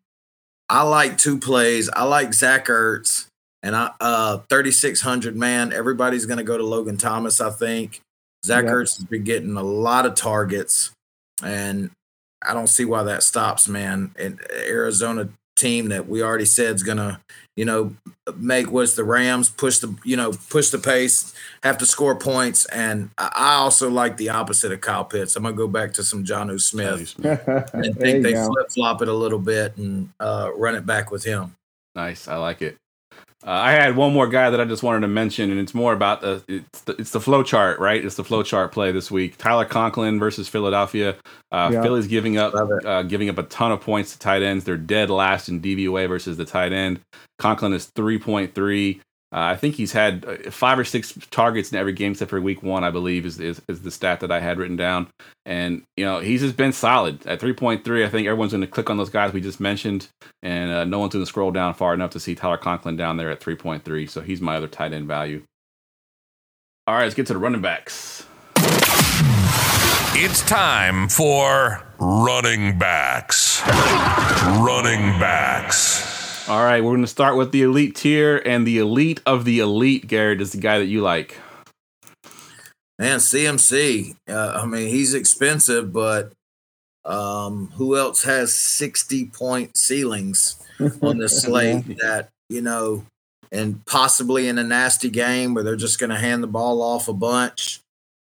[0.68, 1.88] I like two plays.
[1.88, 3.26] I like Zach Ertz
[3.62, 5.72] and I uh 3600 man.
[5.72, 8.00] Everybody's going to go to Logan Thomas, I think.
[8.44, 8.72] Zach Yep.
[8.72, 10.90] Ertz has been getting a lot of targets
[11.42, 11.90] and
[12.42, 14.14] I don't see why that stops, man.
[14.18, 17.20] And Arizona team that we already said is gonna,
[17.56, 17.94] you know,
[18.36, 22.66] make what's the Rams push the, you know, push the pace, have to score points.
[22.66, 25.36] And I I also like the opposite of Kyle Pitts.
[25.36, 29.14] I'm gonna go back to some Jonnu Smith and think they flip flop it a
[29.14, 31.54] little bit and uh, run it back with him.
[31.94, 32.76] Nice, I like it.
[33.46, 35.92] Uh, I had one more guy that I just wanted to mention, and it's more
[35.92, 38.04] about the it's the, it's the flow chart, right?
[38.04, 39.36] It's the flow chart play this week.
[39.36, 41.14] Tyler Conklin versus Philadelphia.
[41.52, 41.82] Uh, Yeah.
[41.82, 44.64] Philly's giving up uh, giving up a ton of points to tight ends.
[44.64, 47.00] They're dead last in DVOA versus the tight end.
[47.38, 49.00] Conklin is three point three.
[49.36, 52.40] Uh, I think he's had uh, five or six targets in every game except for
[52.40, 55.08] week one, I believe, is, is, is the stat that I had written down.
[55.44, 57.26] And, you know, he's just been solid.
[57.26, 60.08] At 3.3, I think everyone's going to click on those guys we just mentioned,
[60.42, 63.18] and uh, no one's going to scroll down far enough to see Tyler Conklin down
[63.18, 64.08] there at 3.3.
[64.08, 65.42] So he's my other tight end value.
[66.86, 68.24] All right, let's get to the running backs.
[70.18, 73.60] It's time for running backs.
[73.66, 76.15] Running backs.
[76.48, 79.58] All right, we're going to start with the elite tier, and the elite of the
[79.58, 81.36] elite, Garrett, is the guy that you like.
[83.00, 84.14] Man, CMC.
[84.28, 86.30] Uh, I mean, he's expensive, but
[87.04, 90.54] um, who else has 60 point ceilings
[91.02, 93.04] on this slate that, you know,
[93.50, 97.08] and possibly in a nasty game where they're just going to hand the ball off
[97.08, 97.80] a bunch?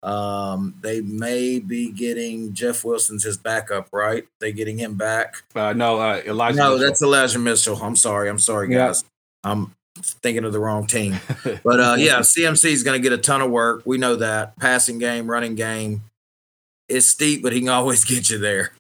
[0.03, 4.25] Um, they may be getting Jeff Wilson's his backup, right?
[4.41, 5.43] They're getting him back.
[5.55, 6.57] Uh, no, uh, Elijah.
[6.59, 6.79] No, Mitchell.
[6.87, 7.77] that's Elijah Mitchell.
[7.83, 8.29] I'm sorry.
[8.29, 8.89] I'm sorry, Yeah.
[8.89, 9.05] guys.
[9.45, 11.17] I'm thinking of the wrong team.
[11.65, 13.83] But uh, yeah, CMC is going to get a ton of work.
[13.85, 16.03] We know that passing game, running game.
[16.89, 18.73] It's steep, but he can always get you there.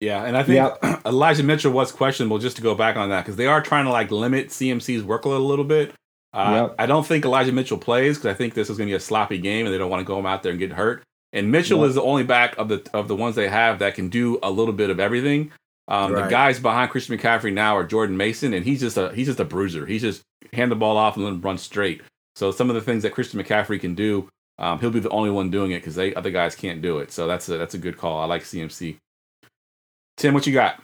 [0.00, 0.72] Yeah, and I think
[1.06, 2.38] Elijah Mitchell was questionable.
[2.38, 5.36] Just to go back on that, because they are trying to like limit CMC's workload
[5.36, 5.92] a little bit.
[6.32, 6.74] Uh, Yep.
[6.78, 9.00] I don't think Elijah Mitchell plays because I think this is going to be a
[9.00, 11.02] sloppy game, and they don't want to go him out there and get hurt.
[11.32, 11.88] And Mitchell Yep.
[11.88, 14.50] is the only back of the of the ones they have that can do a
[14.50, 15.50] little bit of everything.
[15.88, 19.26] Um, The guys behind Christian McCaffrey now are Jordan Mason, and he's just a he's
[19.26, 19.86] just a bruiser.
[19.86, 22.00] He's just hand the ball off and let him run straight.
[22.36, 25.30] So some of the things that Christian McCaffrey can do, um, he'll be the only
[25.30, 27.10] one doing it because they other guys can't do it.
[27.10, 28.20] So that's a that's a good call.
[28.20, 28.96] I like CMC.
[30.16, 30.80] Tim, what you got?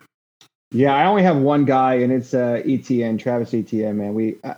[0.73, 3.97] Yeah, I only have one guy, and it's uh, Etienne, Travis Etienne.
[3.99, 4.57] Man, we, I,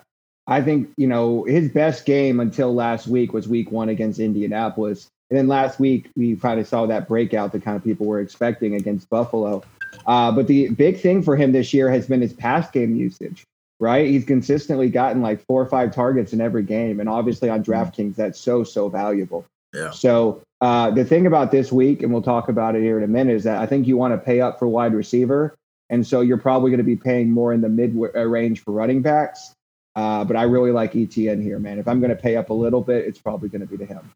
[0.48, 5.08] I think you know his best game until last week was Week One against Indianapolis,
[5.30, 8.20] and then last week we kind of saw that breakout that kind of people were
[8.20, 9.62] expecting against Buffalo.
[10.06, 13.44] Uh, but the big thing for him this year has been his pass game usage.
[13.80, 17.62] Right, he's consistently gotten like four or five targets in every game, and obviously on
[17.62, 19.44] DraftKings that's so so valuable.
[19.72, 19.90] Yeah.
[19.90, 23.08] So uh, the thing about this week, and we'll talk about it here in a
[23.08, 25.54] minute, is that I think you want to pay up for wide receiver,
[25.90, 28.72] and so you're probably going to be paying more in the mid uh, range for
[28.72, 29.52] running backs.
[29.98, 31.80] Uh, but I really like Etienne here, man.
[31.80, 33.84] If I'm going to pay up a little bit, it's probably going to be to
[33.84, 34.12] him.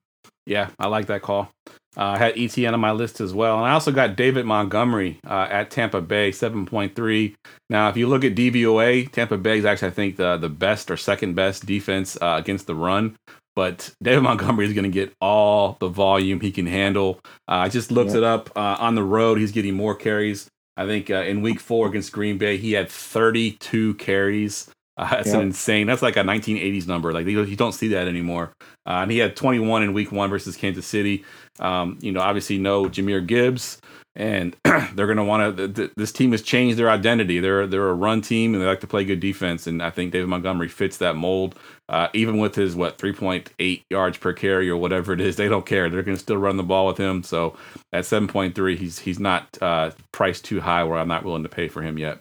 [0.47, 1.51] Yeah, I like that call.
[1.97, 3.57] Uh, I had Etienne on my list as well.
[3.59, 7.35] And I also got David Montgomery uh, at Tampa Bay, 7.3.
[7.69, 10.89] Now, if you look at DVOA, Tampa Bay is actually, I think, the, the best
[10.89, 13.17] or second best defense uh, against the run.
[13.57, 17.19] But David Montgomery is going to get all the volume he can handle.
[17.49, 18.19] Uh, I just looked Yeah.
[18.19, 18.51] it up.
[18.57, 20.47] Uh, on the road, he's getting more carries.
[20.77, 24.71] I think uh, in week four against Green Bay, he had 32 carries.
[24.97, 25.87] Uh, that's an insane.
[25.87, 27.13] That's like a 1980s number.
[27.13, 28.53] Like you you don't see that anymore.
[28.87, 31.25] Uh, and he had 21 in week one versus Kansas City.
[31.61, 33.79] Um, you know, obviously no Jahmyr Gibbs.
[34.15, 35.69] and they're going to want to.
[35.69, 37.41] Th- this team has changed their identity.
[37.41, 39.67] They're they're a run team, and they like to play good defense.
[39.67, 41.59] And I think David Montgomery fits that mold.
[41.89, 45.67] Uh, even with his what 3.8 yards per carry or whatever it is, they don't
[45.67, 45.89] care.
[45.91, 47.23] They're going to still run the ball with him.
[47.23, 47.57] So
[47.93, 51.69] at 7.3, he's he's not uh, priced too high where I'm not willing to pay
[51.69, 52.21] for him yet.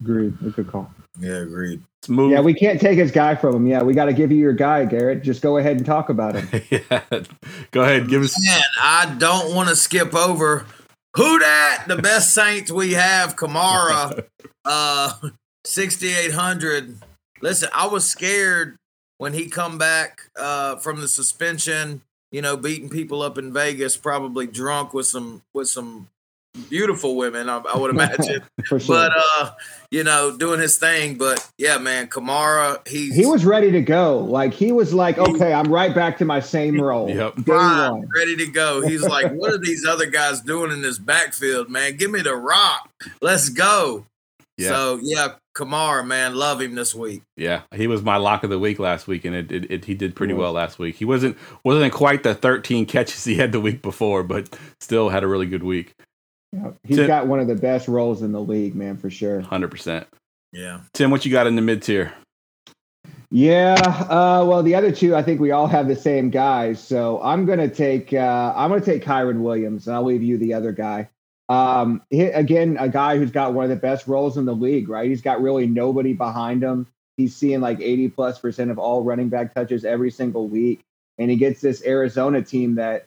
[0.00, 0.34] Agreed.
[0.40, 0.90] That's a good call.
[1.18, 1.82] Yeah, agreed.
[2.06, 2.30] Let's.
[2.30, 3.66] Yeah, we can't take his guy from him.
[3.66, 5.22] Yeah, we got to give you your guy, Garrett.
[5.22, 6.62] Just go ahead and talk about him.
[6.70, 7.02] yeah.
[7.72, 8.36] Go ahead, give us.
[8.46, 10.66] Man, I don't want to skip over
[11.16, 14.24] who that the best Saints we have, Kamara,
[14.64, 15.12] uh,
[15.64, 16.98] sixty eight hundred.
[17.40, 18.76] Listen, I was scared
[19.18, 22.02] when he come back uh, from the suspension.
[22.30, 26.08] You know, beating people up in Vegas, probably drunk with some with some
[26.68, 28.42] beautiful women, I, I would imagine.
[28.66, 28.96] For sure.
[28.96, 29.50] But uh,
[29.90, 31.16] you know, doing his thing.
[31.16, 34.18] But yeah, man, Kamara, he he was ready to go.
[34.18, 37.08] Like he was like, okay, I'm right back to my same role.
[37.08, 37.44] Yep.
[37.46, 38.80] Prime, ready to go.
[38.86, 41.96] He's like, what are these other guys doing in this backfield, man?
[41.96, 42.90] Give me the rock.
[43.22, 44.04] Let's go.
[44.58, 44.68] Yeah.
[44.70, 47.22] So yeah, Kamara, man, love him this week.
[47.36, 49.94] Yeah, he was my lock of the week last week, and it, it, it he
[49.94, 50.42] did pretty He was.
[50.42, 50.96] well last week.
[50.96, 55.22] He wasn't wasn't quite the 13 catches he had the week before, but still had
[55.22, 55.94] a really good week.
[56.52, 56.70] Yeah.
[56.84, 59.42] He's Tim- got one of the best roles in the league, man, for sure.
[59.42, 60.06] 100%.
[60.52, 60.80] Yeah.
[60.94, 62.12] Tim, what you got in the mid tier?
[63.30, 63.74] Yeah.
[63.74, 66.80] Uh, well, the other two, I think we all have the same guys.
[66.80, 70.54] So I'm gonna take uh, I'm gonna take Kyren Williams, and I'll leave you the
[70.54, 71.10] other guy.
[71.50, 74.88] Um, he, again, a guy who's got one of the best roles in the league,
[74.88, 75.08] right?
[75.08, 76.86] He's got really nobody behind him.
[77.16, 80.80] He's seeing like 80 plus percent of all running back touches every single week,
[81.18, 83.04] and he gets this Arizona team that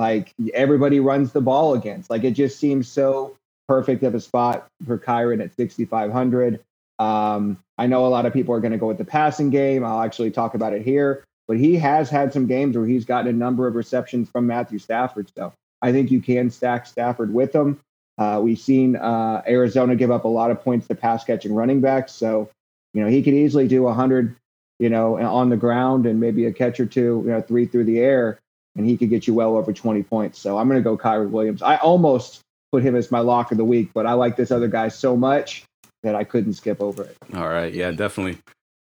[0.00, 2.08] like everybody runs the ball against.
[2.08, 3.36] Like it just seems so
[3.68, 6.58] perfect of a spot for Kyren at 6,500.
[6.98, 9.84] Um, I know a lot of people are going to go with the passing game.
[9.84, 13.28] I'll actually talk about it here, but he has had some games where he's gotten
[13.28, 15.30] a number of receptions from Matthew Stafford.
[15.36, 17.78] So I think you can stack Stafford with him.
[18.16, 21.82] Uh, we've seen uh, Arizona give up a lot of points to pass catching running
[21.82, 22.12] backs.
[22.12, 22.48] So,
[22.94, 24.34] you know, he could easily do 100,
[24.78, 27.84] you know, on the ground and maybe a catch or two, you know, three through
[27.84, 28.40] the air,
[28.76, 30.38] and he could get you well over 20 points.
[30.38, 31.62] So I'm going to go Kyren Williams.
[31.62, 32.40] I almost
[32.72, 35.16] put him as my lock of the week, but I like this other guy so
[35.16, 35.64] much
[36.02, 37.16] that I couldn't skip over it.
[37.34, 38.38] All right, yeah, definitely.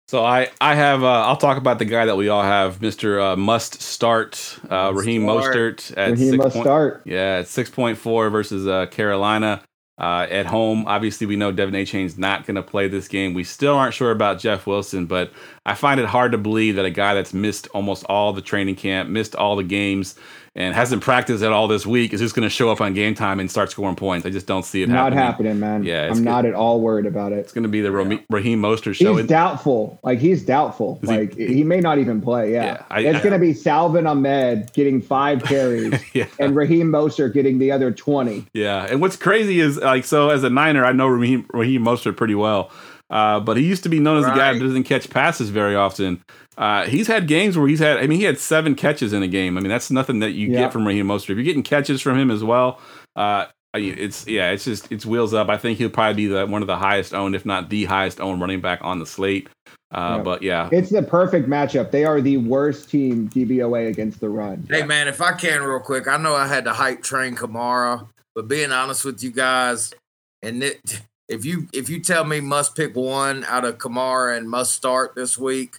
[0.08, 3.20] So I I have uh, I'll talk about the guy that we all have, Mister
[3.20, 5.54] uh, Must Start, uh, Raheem Start.
[5.54, 7.02] Mostert at And he six must point- start.
[7.04, 9.60] Yeah, at six point four versus uh, Carolina
[9.98, 10.84] uh, at home.
[10.86, 13.34] Obviously, we know De'Von Achane's not going to play this game.
[13.34, 15.32] We still aren't sure about Jeff Wilson, but
[15.66, 18.76] I find it hard to believe that a guy that's missed almost all the training
[18.76, 20.14] camp, missed all the games,
[20.58, 23.14] and hasn't practiced at all this week is just going to show up on game
[23.14, 24.26] time and start scoring points.
[24.26, 25.16] I just don't see it happening.
[25.16, 25.52] Not happening.
[25.52, 25.84] happening, man.
[25.84, 26.24] Yeah, I'm good.
[26.24, 27.38] not at all worried about it.
[27.38, 29.14] It's going to be the Rami- Raheem Mostert show.
[29.16, 30.00] He's doubtful.
[30.02, 30.98] Like he's doubtful.
[31.02, 32.52] Is he- like he, may not even play.
[32.52, 36.26] Yeah, Yeah, I- it's going to be Salvon Ahmed getting five carries yeah.
[36.40, 38.44] and Raheem Mostert getting the other twenty.
[38.52, 42.16] Yeah, and what's crazy is like so as a Niner, I know Raheem, Raheem Mostert
[42.16, 42.72] pretty well,
[43.10, 44.58] uh, but he used to be known as a guy Right.
[44.58, 46.20] that doesn't catch passes very often.
[46.58, 49.28] Uh, he's had games where he's had, I mean, he had seven catches in a
[49.28, 49.56] game.
[49.56, 50.58] I mean, that's nothing that you Yeah.
[50.62, 51.30] get from Raheem Mostert.
[51.30, 52.80] If you're getting catches from him as well,
[53.14, 55.48] uh, it's yeah, it's just it's wheels up.
[55.48, 58.20] I think he'll probably be the one of the highest owned, if not the highest
[58.20, 59.48] owned running back on the slate.
[59.94, 60.22] Uh, Yeah.
[60.24, 61.90] But yeah, It's the perfect matchup.
[61.92, 64.66] They are the worst team DVOA against the run.
[64.68, 68.08] Hey man, if I can real quick, I know I had to hype train Kamara,
[68.34, 69.94] but being honest with you guys,
[70.42, 74.48] and it, if you if you tell me must pick one out of Kamara and
[74.50, 75.78] must start this week,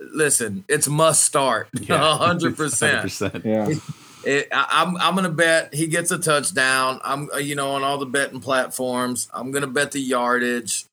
[0.00, 2.16] listen, it's must start, Yeah.
[2.18, 3.04] hundred percent.
[3.06, 3.44] 100%.
[3.44, 3.74] Yeah,
[4.24, 7.00] It, I, I'm I'm gonna bet he gets a touchdown.
[7.04, 9.28] I'm uh, you know on all the betting platforms.
[9.32, 10.86] I'm gonna bet the yardage.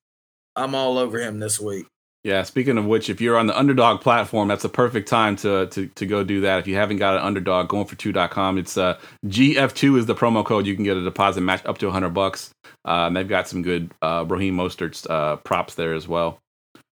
[0.56, 1.88] I'm all over him this week.
[2.24, 5.66] Yeah, speaking of which, if you're on the underdog platform, that's a perfect time to
[5.68, 6.60] to, to go do that.
[6.60, 8.58] If you haven't got an underdog, going for two.com.
[8.58, 10.66] It's uh, GF2 is the promo code.
[10.66, 12.52] You can get a deposit match up to 100 bucks.
[12.86, 16.40] Uh, and they've got some good uh, Raheem Mostert's uh, props there as well.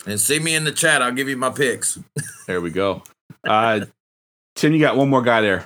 [0.07, 1.03] And see me in the chat.
[1.03, 1.99] I'll give you my picks.
[2.47, 3.03] There we go.
[3.47, 3.81] Uh,
[4.55, 5.65] Tim, you got one more guy there.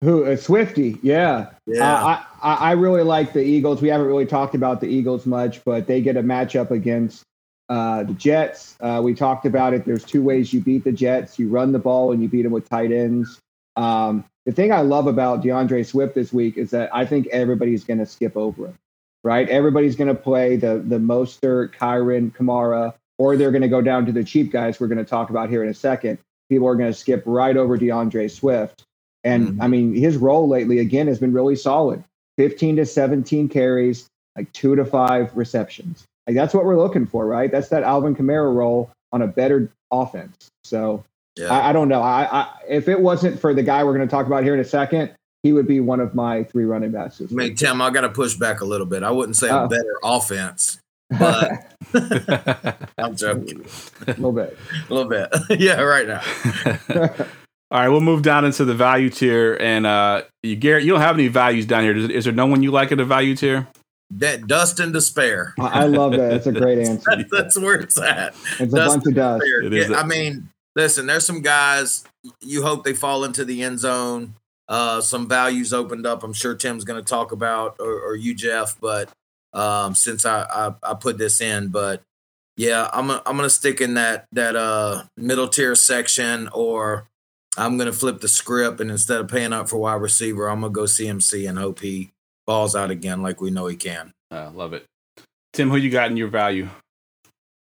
[0.00, 0.98] who uh, Swifty?
[1.02, 1.94] Yeah, Yeah.
[1.94, 3.80] Uh, I, I I really like the Eagles.
[3.80, 7.22] We haven't really talked about the Eagles much, but they get a matchup against
[7.68, 8.76] uh, the Jets.
[8.80, 9.84] Uh, we talked about it.
[9.84, 12.52] There's two ways you beat the Jets: you run the ball and you beat them
[12.52, 13.40] with tight ends.
[13.76, 17.84] Um, the thing I love about D'Andre Swift this week is that I think everybody's
[17.84, 18.78] going to skip over him.
[19.24, 19.48] Right?
[19.48, 24.06] Everybody's going to play the the Mostert, Kyren, Kamara, or they're going to go down
[24.06, 24.80] to the cheap guys.
[24.80, 26.18] We're going to talk about here in a second.
[26.48, 28.84] People are going to skip right over D'Andre Swift.
[29.24, 29.62] And Mhm.
[29.62, 32.02] I mean, his role lately again has been really solid.
[32.38, 36.04] 15 to 17 carries, like two to five receptions.
[36.26, 37.50] Like that's what we're looking for, right?
[37.50, 40.48] That's that Alvin Kamara role on a better offense.
[40.64, 41.04] So
[41.36, 41.52] Yeah.
[41.52, 42.02] I, I don't know.
[42.02, 44.60] I, I if it wasn't for the guy we're going to talk about here in
[44.60, 47.18] a second, he would be one of my three running backs.
[47.18, 47.54] This I mean.
[47.56, 49.02] Tim, I got to push back a little bit.
[49.02, 49.68] I wouldn't say I'm Oh.
[49.68, 50.78] better offense,
[51.18, 51.72] but
[52.98, 53.64] I'm joking
[54.06, 54.56] a little bit.
[54.90, 55.28] a little bit.
[55.60, 56.22] yeah, right now.
[57.70, 59.56] All right, we'll move down into the value tier.
[59.58, 61.96] And uh, you, Garrett, you don't have any values down here.
[61.96, 63.66] Is, is there no one you like at the value tier?
[64.10, 65.54] That dust and despair.
[65.58, 66.28] I I love that.
[66.28, 67.10] That's a great answer.
[67.30, 68.34] That's where it's at.
[68.60, 69.40] It's a bunch of dust.
[69.40, 69.62] Despair.
[69.62, 72.04] It is Yeah, a- I mean, listen, there's some guys
[72.42, 74.34] you hope they fall into the end zone.
[74.72, 76.22] Uh, some values opened up.
[76.22, 78.80] I'm sure Tim's going to talk about, or, or you, Jeff.
[78.80, 79.10] But
[79.52, 82.02] um, since I, I I put this in, but
[82.56, 87.06] yeah, I'm i I'm going to stick in that that uh middle tier section, or
[87.58, 90.60] I'm going to flip the script and instead of paying up for wide receiver, I'm
[90.60, 92.10] going to go CMC and hope he
[92.46, 94.14] balls out again like we know he can.
[94.30, 94.86] Uh, love it.
[95.52, 96.66] Tim, who you got in your value?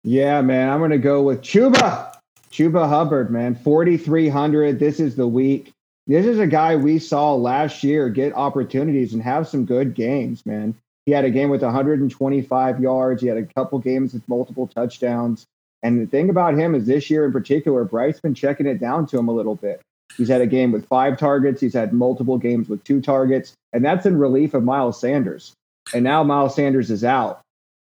[0.02, 0.70] Yeah, man.
[0.70, 2.14] I'm gonna go with Chuba.
[2.50, 3.54] Chuba Hubbard, man.
[3.54, 4.78] 4,300.
[4.78, 5.72] This is the week.
[6.06, 10.46] This is a guy we saw last year get opportunities and have some good games,
[10.46, 10.74] man.
[11.04, 13.22] He had a game with 125 yards.
[13.22, 15.46] He had a couple games with multiple touchdowns.
[15.82, 19.06] And the thing about him is this year in particular, Bryce's been checking it down
[19.08, 19.80] to him a little bit.
[20.16, 21.60] He's had a game with five targets.
[21.60, 23.52] He's had multiple games with two targets.
[23.72, 25.52] And that's in relief of Miles Sanders.
[25.94, 27.40] And now Miles Sanders is out.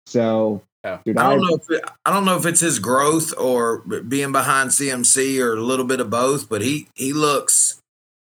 [0.07, 0.99] So, Yeah.
[1.05, 4.31] dude, I don't know if it, I don't know if it's his growth or being
[4.31, 7.79] behind CMC or a little bit of both, but he he looks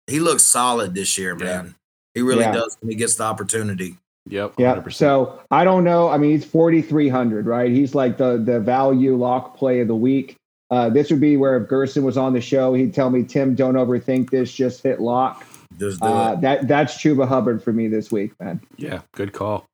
[0.07, 1.75] he looks solid this year, man.
[2.13, 2.53] He really Yeah.
[2.53, 3.97] does when he gets the opportunity.
[4.29, 4.53] Yep.
[4.57, 4.81] Yeah.
[4.89, 6.09] So I don't know.
[6.09, 7.71] I mean, he's 4,300, right?
[7.71, 10.35] He's like the the value lock play of the week.
[10.69, 13.55] Uh, this would be where if Gerson was on the show, he'd tell me, Tim,
[13.55, 15.45] don't overthink this, just hit lock.
[15.79, 16.41] Just do Uh, it.
[16.41, 18.59] that that's Chuba Hubbard for me this week, man.
[18.77, 19.65] Yeah, good call.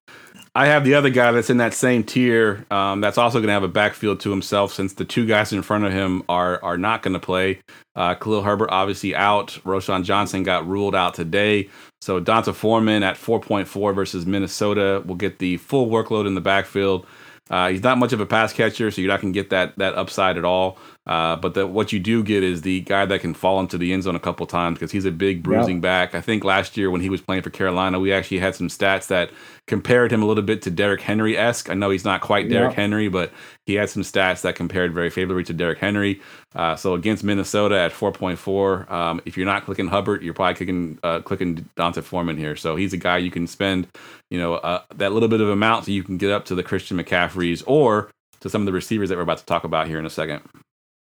[0.56, 2.66] I have the other guy that's in that same tier.
[2.70, 5.63] Um, that's also going to have a backfield to himself, since the two guys in
[5.63, 7.60] front of him are are not going to play.
[7.96, 9.60] Uh, Khalil Herbert obviously out.
[9.66, 11.70] Roschon Johnson got ruled out today.
[12.02, 17.08] So D'Onta Foreman at 4.4 versus Minnesota will get the full workload in the backfield.
[17.50, 19.78] Uh, he's not much of a pass catcher, so you're not going to get that
[19.78, 20.78] that upside at all.
[21.06, 23.92] Uh, but the, what you do get is the guy that can fall into the
[23.92, 26.16] end zone a couple times because he's a big bruising back.
[26.16, 29.08] I think last year when he was playing for Carolina, we actually had some stats
[29.08, 29.30] that
[29.68, 31.70] compared him a little bit to Derrick Henry esque.
[31.70, 32.82] I know he's not quite Derrick Yeah.
[32.82, 33.34] Henry, but
[33.66, 36.22] he had some stats that compared very favorably to Derrick Henry.
[36.56, 41.00] Uh, so against Minnesota at 4.4, um, if you're not clicking Hubbard, you're probably clicking
[41.04, 42.56] uh, clicking D'Onta Foreman here.
[42.56, 43.88] So he's a guy you can spend,
[44.30, 46.63] you know, uh, that little bit of amount so you can get up to the
[46.63, 50.00] Christian McCaffreys or to some of the receivers that we're about to talk about here
[50.00, 50.42] in a second.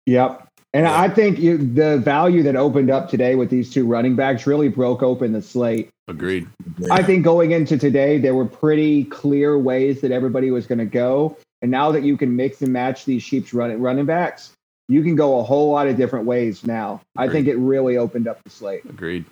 [0.08, 0.48] Yep.
[0.72, 1.00] And Yeah.
[1.00, 4.68] I think you, the value that opened up today with these two running backs really
[4.68, 5.90] broke open the slate.
[6.08, 6.46] Agreed.
[6.90, 10.86] I think going into today, there were pretty clear ways that everybody was going to
[10.86, 11.36] go.
[11.60, 14.52] And now that you can mix and match these sheep's running running backs,
[14.88, 17.02] you can go a whole lot of different ways now.
[17.16, 18.84] I think it really opened up the slate.
[18.88, 19.26] Agreed.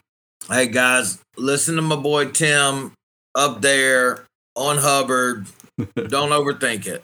[0.51, 2.93] Hey guys, listen to my boy Tim
[3.35, 5.47] up there on Hubbard.
[5.79, 7.03] Don't overthink it.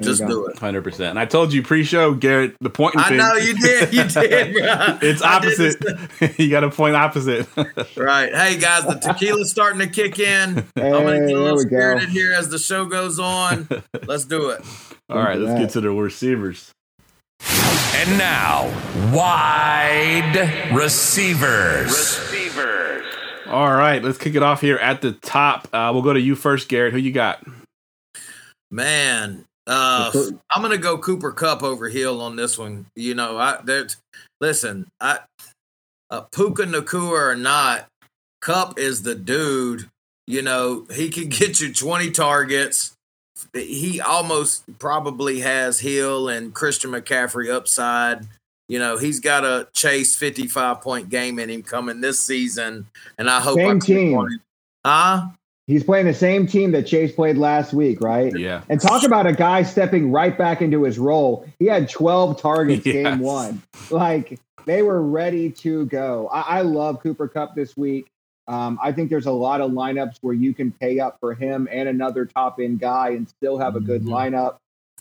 [0.00, 0.28] There you Just go.
[0.28, 0.58] do it.
[0.58, 1.10] Hundred percent.
[1.10, 2.96] And I told you pre-show, Garrett, the point.
[2.96, 3.18] I thing.
[3.18, 3.92] know you did.
[3.94, 4.56] You did.
[5.02, 6.38] it's I did opposite.
[6.38, 7.46] you got a point opposite.
[7.96, 8.34] Right.
[8.34, 10.56] Hey guys, the tequila's starting to kick in.
[10.74, 11.68] Hey, I'm gonna get a little we go.
[11.68, 13.68] spirited here as the show goes on.
[14.06, 14.62] Let's do it.
[15.08, 16.70] All right, let's get to the receivers.
[17.94, 18.64] And now,
[19.14, 21.86] wide receivers.
[21.86, 23.04] receivers.
[23.46, 25.68] All right, let's kick it off here at the top.
[25.72, 26.92] Uh, we'll go to you first, Garrett.
[26.92, 27.44] Who you got?
[28.70, 30.10] Man, uh,
[30.50, 32.86] I'm gonna go Cooper Kupp over Hill on this one.
[32.96, 33.96] You know, I there's
[34.40, 35.20] listen, I
[36.10, 37.86] uh, Puka Nacua or not,
[38.40, 39.88] Kupp is the dude.
[40.26, 42.94] You know, he can get you 20 targets.
[43.54, 48.26] He almost probably has Hill and Christian McCaffrey upside.
[48.68, 52.86] You know, he's got a chase 55 point game in him coming this season,
[53.18, 54.18] and I hope I Same click team.
[54.18, 54.40] on.
[54.84, 55.26] Huh?
[55.72, 58.36] He's playing the same team that Chase played last week, right?
[58.38, 58.60] Yeah.
[58.68, 61.46] And talk about a guy stepping right back into his role.
[61.58, 62.94] He had 12 targets Yes.
[62.94, 63.62] game one.
[63.90, 66.28] Like they were ready to go.
[66.30, 68.06] I, I love Cooper Kupp this week.
[68.48, 71.66] Um, I think there's a lot of lineups where you can pay up for him
[71.72, 74.08] and another top end guy and still have a good Mhm.
[74.08, 74.56] lineup.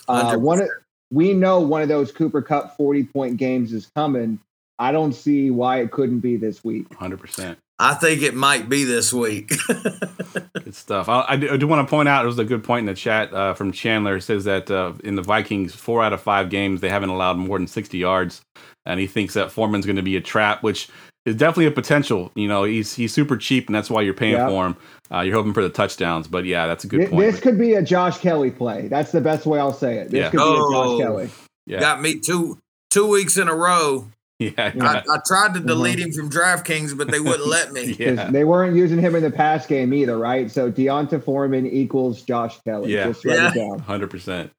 [0.08, 0.70] Uh, one of,
[1.12, 4.40] we know one of those Cooper Kupp 40 point games is coming.
[4.80, 6.88] I don't see why it couldn't be this week.
[6.98, 7.58] 100%.
[7.84, 9.52] I think it might be this week.
[9.68, 11.10] Good stuff.
[11.10, 12.86] I, I, do, I do want to point out, it was a good point in
[12.86, 14.18] the chat uh, from Chandler.
[14.18, 17.38] It says that uh, in the Vikings, four out of five games, they haven't allowed
[17.38, 18.42] more than 60 yards.
[18.86, 20.90] And he thinks that Foreman's going to be a trap, which
[21.26, 22.32] is definitely a potential.
[22.36, 24.48] You know, he's he's super cheap, and that's why you're paying Yeah.
[24.48, 24.78] for him.
[25.12, 26.28] Uh, you're hoping for the touchdowns.
[26.28, 27.22] But yeah, that's a good Th- point.
[27.32, 28.88] This could be a Josh Kelley play.
[28.88, 30.10] That's the best way I'll say it.
[30.12, 30.30] This Yeah.
[30.30, 30.72] could be a Oh.
[30.98, 31.30] Josh Kelley.
[31.68, 31.80] yeah.
[31.80, 32.58] Got me two
[32.90, 34.08] two weeks in a row.
[34.58, 35.04] Yeah, I.
[35.08, 37.94] I tried to delete him from DraftKings, but they wouldn't let me.
[38.00, 38.32] yeah.
[38.32, 40.50] They weren't using him in the pass game either, right?
[40.50, 42.94] So D'Onta Foreman equals Josh Kelley.
[42.94, 43.06] Yeah.
[43.08, 43.52] Just write Yeah.
[43.52, 43.80] it down.
[43.80, 44.52] Hundred percent.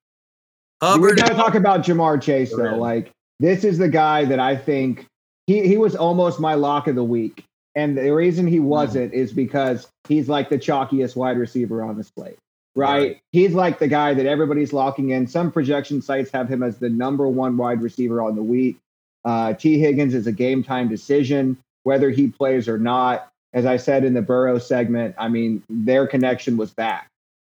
[0.81, 2.71] we Hubbard, got to talk about Ja'Marr Chase though.
[2.71, 2.77] Go.
[2.77, 3.11] Like
[3.41, 5.07] this is the guy that I think
[5.49, 9.33] he he was almost my lock of the week, and the reason he wasn't is
[9.33, 12.39] because he's like the chalkiest wide receiver on the slate.
[12.75, 12.97] Right?
[12.99, 13.21] Right.
[13.33, 15.27] He's like the guy that everybody's locking in.
[15.27, 18.79] Some projection sites have him as the number one wide receiver on the week.
[19.25, 23.29] Uh, Tee Higgins is a game time decision whether he plays or not.
[23.55, 27.09] As I said in the Burrow segment, I mean their connection was back,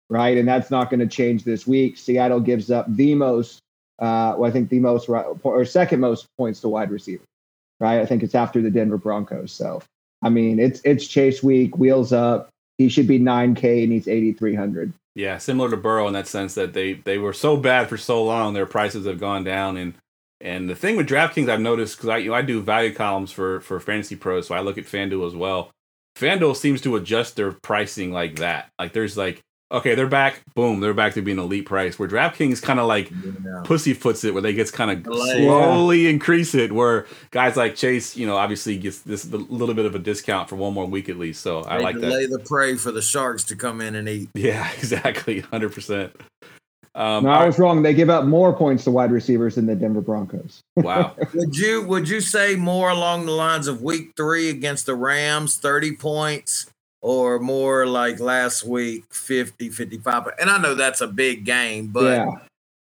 [0.09, 0.39] right?
[0.39, 1.97] And that's not going to change this week.
[1.97, 3.61] Seattle gives up the most
[3.99, 7.25] uh, well, I think the most or second most points to wide receiver,
[7.81, 8.01] right?
[8.01, 9.51] I think it's after the Denver Broncos.
[9.51, 9.83] So,
[10.23, 12.49] I mean, it's it's Chase week, wheels up.
[12.77, 14.93] He should be 9K and he's 8,300.
[15.17, 18.23] Yeah, similar to Burrow in that sense that they they were so bad for so
[18.23, 19.77] long, their prices have gone down.
[19.77, 19.95] And
[20.41, 23.31] and the thing with DraftKings, I've noticed because I you know I do value columns
[23.33, 25.71] for for Fantasy Pros, so I look at FanDuel as well.
[26.17, 28.69] FanDuel seems to adjust their pricing like that.
[28.79, 31.99] Like there's like okay, they're back, boom, they're back to being elite price.
[31.99, 33.63] Where DraftKings kind of like Yeah.
[33.65, 36.73] pussyfoots it, where they gets kind of slowly increase it.
[36.73, 40.49] Where guys like Chase, you know, obviously gets this a little bit of a discount
[40.49, 41.43] for one more week at least.
[41.43, 42.01] So I They like that.
[42.01, 44.31] delay the prey for the sharks to come in and eat.
[44.35, 46.17] Yeah, exactly, hundred percent.
[46.99, 47.83] Um, no, I was wrong.
[47.85, 50.61] They give up more points to wide receivers than the Denver Broncos.
[50.77, 51.15] wow.
[51.33, 55.57] Would you would you say more along the lines of week three against the Rams,
[55.59, 56.67] 30 points,
[57.01, 60.31] or more like last week, 50, 55?
[60.41, 62.27] And I know that's a big game, but yeah,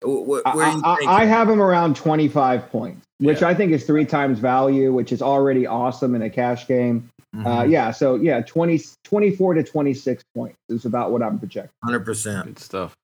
[0.01, 0.97] wh- wh- I, where you I.
[1.07, 3.49] I have them around 25 points, which Yeah.
[3.49, 7.09] I think is three times value, which is already awesome in a cash game.
[7.37, 11.71] Uh, Mhm, yeah, so yeah, 20, 24 to 26 points is about what I'm projecting.
[11.85, 12.45] 100%.
[12.45, 12.95] Good stuff.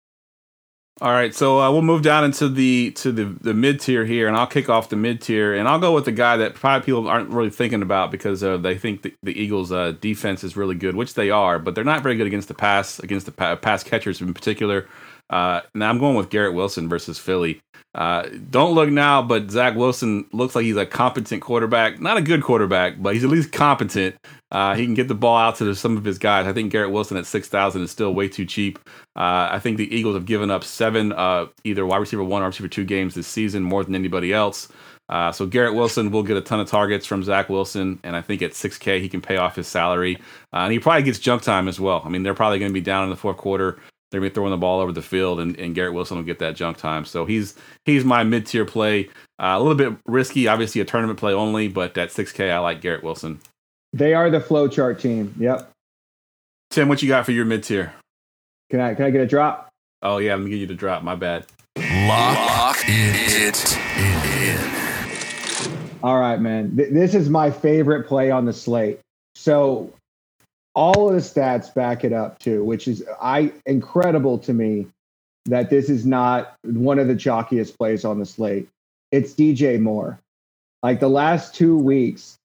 [1.02, 4.28] All right, so uh, we'll move down into the to the the mid tier here,
[4.28, 6.86] and I'll kick off the mid tier, and I'll go with the guy that probably
[6.86, 10.56] people aren't really thinking about because uh, they think the, the Eagles' uh, defense is
[10.56, 13.32] really good, which they are, but they're not very good against the pass, against the
[13.32, 14.88] pa- pass catchers in particular.
[15.32, 17.62] Uh, now I'm going with Garrett Wilson versus Philly.
[17.95, 21.99] Uh, don't look now, but Zach Wilson looks like he's a competent quarterback.
[21.99, 24.16] Not a good quarterback, but he's at least competent.
[24.52, 26.45] Uh, he can get the ball out to some of his guys.
[26.45, 28.80] I think Garrett Wilson at six thousand is still way too cheap.
[29.16, 32.47] Uh, I think the Eagles have given up seven uh, either wide receiver one or
[32.47, 34.68] receiver two games this season, more than anybody else.
[35.12, 38.22] Uh, so Garrett Wilson will get a ton of targets from Zach Wilson, and I
[38.22, 40.16] think at 6K he can pay off his salary,
[40.54, 42.02] uh, and he probably gets junk time as well.
[42.06, 43.78] I mean, they're probably going to be down in the fourth quarter.
[44.10, 46.24] They're going to be throwing the ball over the field, and, and Garrett Wilson will
[46.24, 47.04] get that junk time.
[47.04, 49.10] So he's he's my mid tier play.
[49.38, 52.80] Uh, a little bit risky, obviously a tournament play only, but at 6K I like
[52.80, 53.39] Garrett Wilson.
[53.93, 55.33] They are the flow chart team.
[55.39, 55.69] Yep.
[56.69, 57.93] Tim, what you got for your mid tier?
[58.69, 59.69] Can I can I get a drop?
[60.01, 61.03] Oh yeah, let me give you the drop.
[61.03, 61.45] My bad.
[61.77, 63.91] Lock it in.
[66.03, 66.75] All right, man.
[66.75, 68.99] Th- this is my favorite play on the slate.
[69.35, 69.93] So
[70.73, 74.87] all of the stats back it up too, which is I incredible to me
[75.45, 78.67] that this is not one of the chalkiest plays on the slate.
[79.11, 80.19] It's DJ Moore.
[80.81, 82.37] Like the last two weeks,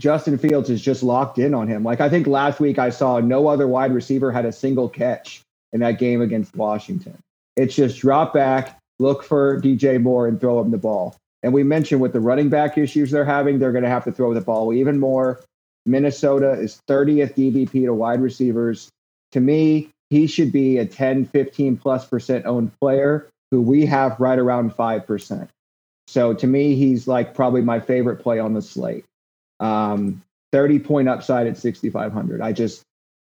[0.00, 1.82] Justin Fields is just locked in on him.
[1.82, 5.42] Like I think last week I saw no other wide receiver had a single catch
[5.72, 7.18] in that game against Washington.
[7.56, 11.16] It's just drop back, look for DJ Moore and throw him the ball.
[11.42, 14.12] And we mentioned with the running back issues they're having, they're going to have to
[14.12, 15.40] throw the ball even more.
[15.86, 18.88] Minnesota is 30th DVP to wide receivers.
[19.32, 24.18] To me, he should be a 10, 15 plus percent owned player who we have
[24.20, 25.48] right around 5%.
[26.06, 29.04] So to me, he's like probably my favorite play on the slate.
[29.60, 32.40] Um, 30 point upside at 6,500.
[32.40, 32.82] I just,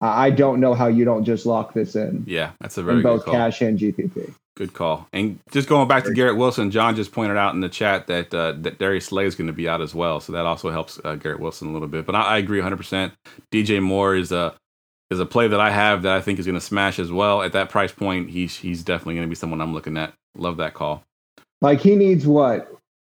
[0.00, 3.02] I don't know how you don't just lock this in Yeah, that's a very in
[3.02, 3.34] good both call.
[3.34, 4.32] cash and GPP.
[4.56, 5.08] Good call.
[5.12, 8.32] And just going back to Garrett Wilson, John just pointed out in the chat that
[8.34, 11.00] uh, that Darius Slay is going to be out as well, so that also helps
[11.04, 12.04] uh, Garrett Wilson a little bit.
[12.04, 12.76] But I, I agree 100.
[12.76, 13.12] percent
[13.50, 14.54] DJ Moore is a
[15.10, 17.42] is a play that I have that I think is going to smash as well
[17.42, 18.30] at that price point.
[18.30, 20.12] He's he's definitely going to be someone I'm looking at.
[20.36, 21.02] Love that call.
[21.62, 22.70] Like he needs what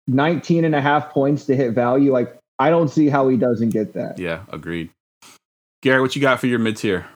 [0.09, 2.13] 19 and a half points to hit value.
[2.13, 4.19] Like I don't see how he doesn't get that.
[4.19, 4.91] Yeah, agreed.
[5.83, 7.07] Gary, what you got for your mid tier?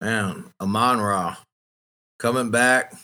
[0.00, 1.36] Man, Amon Ra
[2.18, 2.94] coming back.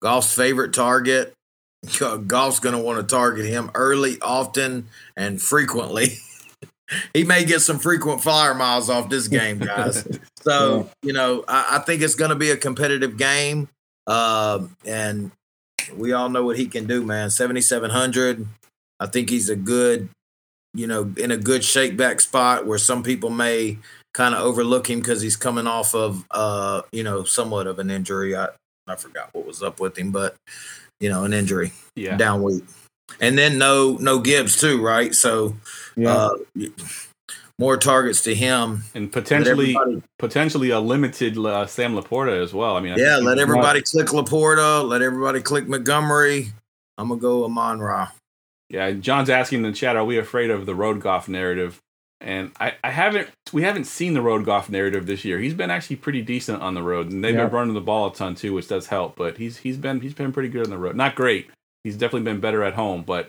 [0.00, 1.32] Goff's favorite target.
[2.26, 6.18] Goff's going to want to target him early, often, and frequently.
[7.14, 10.06] he may get some frequent flyer miles off this game, guys.
[10.46, 13.68] So, you know, I, I think it's going to be a competitive game.
[14.06, 15.32] Um, and
[15.96, 17.30] we all know what he can do, man.
[17.30, 18.46] 7,700.
[19.00, 20.08] I think he's a good,
[20.76, 23.78] you know, in a good shake back spot where some people may
[24.14, 27.90] kind of overlook him because he's coming off of, uh, you know, somewhat of an
[27.90, 28.36] injury.
[28.36, 28.48] I,
[28.86, 30.36] I forgot what was up with him, but,
[31.00, 32.62] you know, an injury Yeah, down week.
[33.20, 35.14] and then no no Gibbs too, right?
[35.14, 35.56] So
[35.96, 36.14] Yeah.
[36.14, 36.34] uh,
[37.58, 38.82] more targets to him.
[38.94, 39.76] and potentially
[40.18, 42.76] potentially a limited uh, Sam LaPorta as well.
[42.76, 44.86] I mean, I yeah, think let he's- everybody click LaPorta.
[44.86, 46.52] Let everybody click Montgomery.
[46.98, 48.08] I'm gonna go Amon Ra.
[48.68, 51.80] Yeah, John's asking in the chat, are we afraid of the road Goff narrative?
[52.20, 55.38] And I, I haven't we haven't seen the road Goff narrative this year.
[55.38, 57.44] He's been actually pretty decent on the road, and they've Yeah.
[57.44, 59.16] been running the ball a ton too, which does help.
[59.16, 60.96] But he's he's been he's been pretty good on the road.
[60.96, 61.48] Not great.
[61.84, 63.26] He's definitely been better at home, but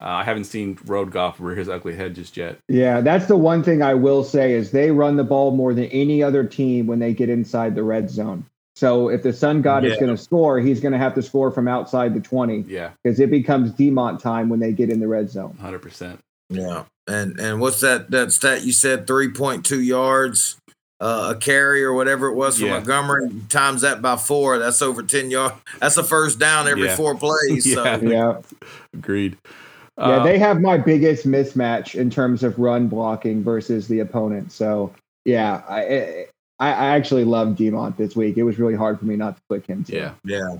[0.00, 2.56] uh, I haven't seen road Goff rear his ugly head just yet.
[2.68, 5.84] Yeah, that's the one thing I will say is they run the ball more than
[5.86, 8.46] any other team when they get inside the red zone.
[8.80, 11.50] So if the Sun God is going to score, he's going to have to score
[11.50, 15.06] from outside the 20 Yeah, because it becomes D-Mont time when they get in the
[15.06, 15.54] red zone.
[15.60, 16.18] hundred percent.
[16.48, 19.06] Yeah, and and what's that that stat you said?
[19.06, 20.56] Three point two yards
[20.98, 22.72] uh, a carry or whatever it was for Yeah.
[22.78, 23.28] Montgomery.
[23.50, 25.56] Times that by four, that's over ten yards.
[25.78, 26.96] That's a first down every Yeah.
[26.96, 27.66] four plays.
[27.76, 27.98] Yeah.
[28.00, 28.40] So Yeah.
[28.94, 29.36] Agreed.
[29.98, 34.52] Yeah, Uh, they have my biggest mismatch in terms of run blocking versus the opponent.
[34.52, 34.90] So
[35.26, 36.28] yeah, I
[36.60, 38.36] I, I actually love D-Mont this week.
[38.36, 39.82] It was really hard for me not to click him.
[39.82, 39.96] Too.
[39.96, 40.12] yeah.
[40.24, 40.58] yeah,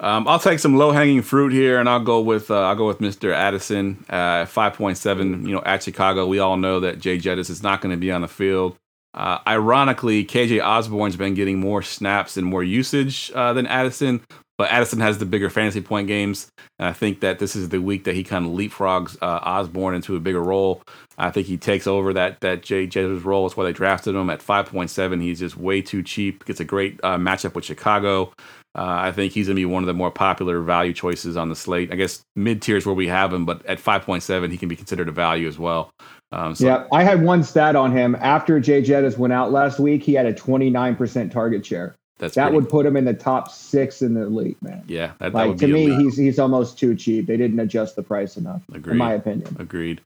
[0.00, 2.86] Um, I'll take some low hanging fruit here, and I'll go with uh, I'll go
[2.86, 3.32] with Mr.
[3.32, 5.46] Addison, uh, five point seven.
[5.46, 8.10] You know, at Chicago, we all know that Jay Jettis is not going to be
[8.10, 8.76] on the field.
[9.12, 14.20] Uh, ironically, KJ Osborne's been getting more snaps and more usage uh, than Addison,
[14.56, 16.48] but Addison has the bigger fantasy point games,
[16.78, 19.94] and I think that this is the week that he kind of leapfrogs uh, Osborne
[19.94, 20.82] into a bigger role.
[21.18, 23.46] I think he takes over that that Jay Jettis role.
[23.46, 25.20] That's why they drafted him at five point seven.
[25.20, 26.44] He's just way too cheap.
[26.44, 28.32] Gets a great uh, matchup with Chicago.
[28.76, 31.48] Uh, I think he's going to be one of the more popular value choices on
[31.48, 31.92] the slate.
[31.92, 35.08] I guess mid tiers where we have him, but at 5.7, he can be considered
[35.08, 35.90] a value as well.
[36.32, 39.78] Um, so, Yeah, I had one stat on him after Jay Jettis went out last
[39.78, 40.02] week.
[40.02, 41.94] He had a 29% target share.
[42.18, 44.82] That's That pretty- would put him in the top six in the league, man.
[44.86, 46.00] yeah, that, that Like would to be me, elite.
[46.00, 47.26] he's he's almost too cheap.
[47.26, 48.92] They didn't adjust the price enough, Agreed.
[48.92, 49.56] in my opinion.
[49.58, 50.00] Agreed.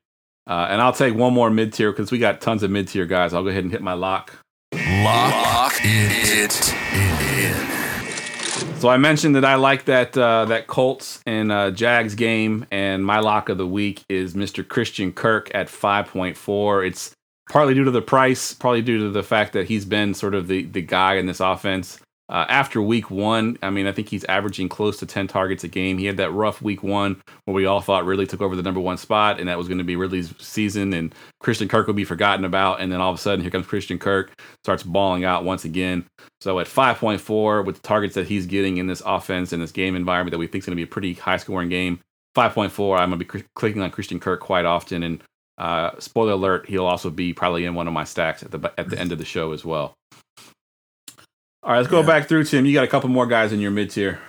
[0.47, 3.05] Uh, and I'll take one more mid tier because we got tons of mid tier
[3.07, 3.35] guys.
[3.35, 4.33] I'll go ahead and hit my lock.
[4.73, 8.79] Lock, lock it, in.
[8.79, 13.05] So I mentioned that I like that uh, that Colts and uh, Jags game, and
[13.05, 14.67] my lock of the week is Mr.
[14.67, 16.87] Christian Kirk at 5.4.
[16.87, 17.13] It's
[17.49, 20.49] partly due to the price, partly due to the fact that he's been sort of
[20.49, 22.01] the the guy in this offense.
[22.31, 25.69] Uh, after week one, I mean, I think he's averaging close to 10 targets a
[25.69, 25.97] game.
[25.97, 28.81] He had that rough week one where we all thought Ridley took over the number
[28.81, 32.05] one spot, and that was going to be Ridley's season, and Christian Kirk would be
[32.05, 32.83] forgotten about.
[32.83, 36.05] And then all of a sudden, here comes Christian Kirk, starts balling out once again.
[36.43, 39.97] So at 5.4, with the targets that he's getting in this offense and this game
[39.97, 41.99] environment that we think is going to be a pretty high scoring game,
[42.37, 45.03] 5.4, I'm going to be cr- clicking on Christian Kirk quite often.
[45.03, 45.23] And
[45.59, 48.89] uh, spoiler alert, he'll also be probably in one of my stacks at the at
[48.89, 49.95] the end of the show as well.
[51.63, 52.07] All right, let's go Yeah.
[52.07, 52.65] back through Tim.
[52.65, 54.21] You got a couple more guys in your mid tier.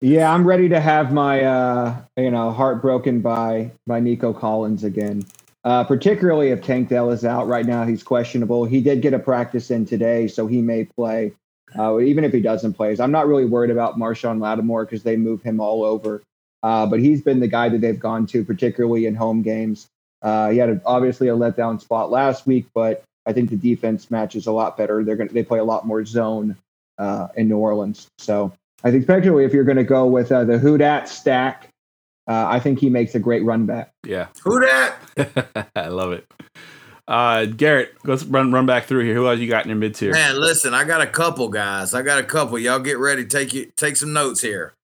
[0.00, 4.82] Yeah, I'm ready to have my uh, you know heart broken by by Nico Collins
[4.84, 5.24] again.
[5.62, 8.64] Uh, particularly if Tank Dell is out right now, he's questionable.
[8.64, 11.32] He did get a practice in today, so he may play.
[11.78, 15.16] Uh, even if he doesn't play, I'm not really worried about Marshon Lattimore because they
[15.16, 16.22] move him all over.
[16.62, 19.86] Uh, but he's been the guy that they've gone to, particularly in home games.
[20.22, 24.10] Uh, he had a, obviously a letdown spot last week, but I think the defense
[24.10, 25.04] matches a lot better.
[25.04, 26.56] They're going to they play a lot more zone
[26.98, 28.52] uh, in New Orleans, so.
[28.82, 31.68] I think especially if you're going to go with uh, the Who Dat stack,
[32.26, 33.92] uh, I think he makes a great run back.
[34.06, 35.70] Yeah, who that?
[35.76, 36.26] I love it.
[37.08, 39.14] Uh, Garrett, let's run run back through here.
[39.14, 40.12] Who else you got in your mid tier?
[40.12, 41.92] Man, listen, I got a couple guys.
[41.92, 42.58] I got a couple.
[42.58, 43.24] Y'all get ready.
[43.24, 44.74] Take you take some notes here.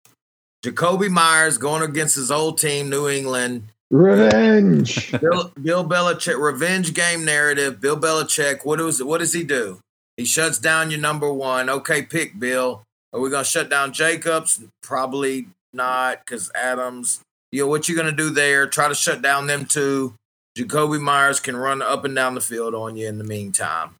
[0.64, 3.68] Jakobi Meyers going against his old team, New England.
[3.90, 5.12] Revenge.
[5.20, 7.80] Bill, Bill Belichick revenge game narrative.
[7.80, 8.64] Bill Belichick.
[8.64, 9.80] What does what does he do?
[10.16, 11.68] He shuts down your number one.
[11.68, 12.82] Okay, pick Bill.
[13.12, 14.60] Are we gonna shut down Jacobs?
[14.82, 17.20] Probably not, because Adams.
[17.52, 18.66] You know what you're gonna do there?
[18.66, 20.14] Try to shut down them two.
[20.58, 23.94] Jakobi Meyers can run up and down the field on you in the meantime.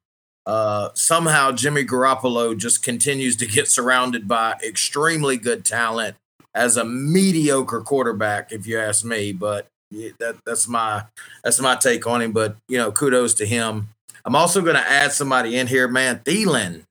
[0.47, 6.17] Uh, somehow Jimmy Garoppolo just continues to get surrounded by extremely good talent
[6.55, 9.33] as a mediocre quarterback, if you ask me.
[9.33, 11.05] But that that's my
[11.45, 12.33] that's my take on him.
[12.33, 13.89] But you know, kudos to him.
[14.25, 16.19] I'm also going to add somebody in here, man.
[16.25, 16.83] Thielen,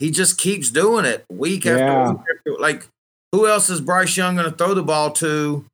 [0.00, 2.20] he just keeps doing it week after week.
[2.38, 2.88] After, like,
[3.30, 5.64] who else is Bryce Young going to throw the ball to?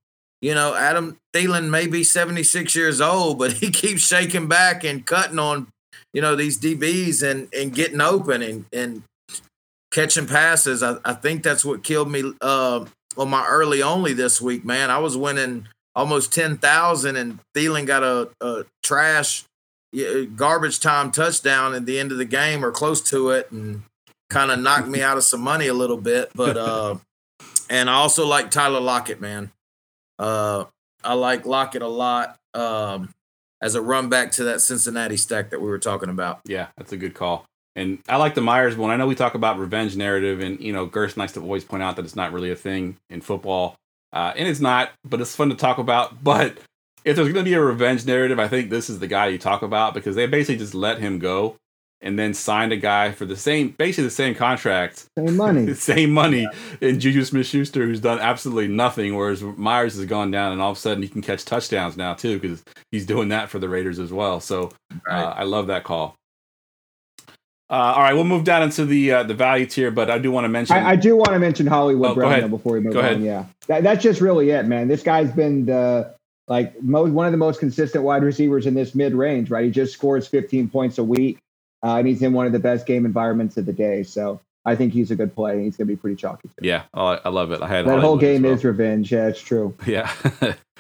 [0.43, 5.05] You know, Adam Thielen may be 76 years old, but he keeps shaking back and
[5.07, 5.69] cutting on,
[6.13, 9.03] you know, these DBs and and getting open and and
[9.91, 10.83] catching passes.
[10.83, 12.85] I, I think that's what killed me uh,
[13.17, 14.91] on my early only this week, man.
[14.91, 19.45] I was winning almost 10,000 and Thielen got a, a trash
[20.37, 23.83] garbage time touchdown at the end of the game or close to it and
[24.31, 26.31] kind of knocked me out of some money a little bit.
[26.35, 26.97] But, uh,
[27.71, 29.51] and I also like Tyler Lockett, man.
[30.19, 30.65] Uh,
[31.05, 33.15] I like Lockett a lot um,
[33.61, 36.41] as a run back to that Cincinnati stack that we were talking about.
[36.45, 37.45] Yeah, that's a good call.
[37.77, 38.91] And I like the Meyers one.
[38.91, 41.83] I know we talk about revenge narrative, and you know, Gerst likes to always point
[41.83, 43.77] out that it's not really a thing in football,
[44.13, 44.91] uh, and it's not.
[45.05, 46.23] But it's fun to talk about.
[46.23, 46.59] But
[47.05, 49.39] if there's going to be a revenge narrative, I think this is the guy you
[49.39, 51.57] talk about because they basically just let him go
[52.01, 55.75] and then signed a guy for the same, basically the same contract, Same money.
[55.75, 56.49] same money
[56.81, 60.71] in Juju Smith Schuster, who's done absolutely nothing, whereas Meyers has gone down and all
[60.73, 63.69] of a sudden he can catch touchdowns now too because he's doing that for the
[63.69, 64.41] Raiders as well.
[64.41, 64.71] So
[65.11, 66.15] uh, I love that call.
[67.71, 70.31] Uh, all right, we'll move down into the uh, the value tier, but I do
[70.33, 70.77] want to mention.
[70.77, 73.05] I, I do want to mention Hollywood Oh, Brown though, before we move Go on.
[73.05, 73.21] ahead.
[73.23, 74.89] Yeah, that, that's just really it, man.
[74.89, 76.15] This guy's been the
[76.47, 79.51] like mo- one of the most consistent wide receivers in this mid range.
[79.51, 81.39] Right, he just scores 15 points a week,
[81.85, 84.03] uh, and he's in one of the best game environments of the day.
[84.03, 85.53] So I think he's a good play.
[85.53, 86.49] and He's going to be pretty chalky.
[86.49, 86.67] Too.
[86.67, 87.61] yeah, oh, I- I love it.
[87.61, 88.53] I had That whole Hollywood as game well.
[88.55, 89.13] is revenge.
[89.13, 89.75] Yeah, it's true.
[89.87, 90.11] yeah.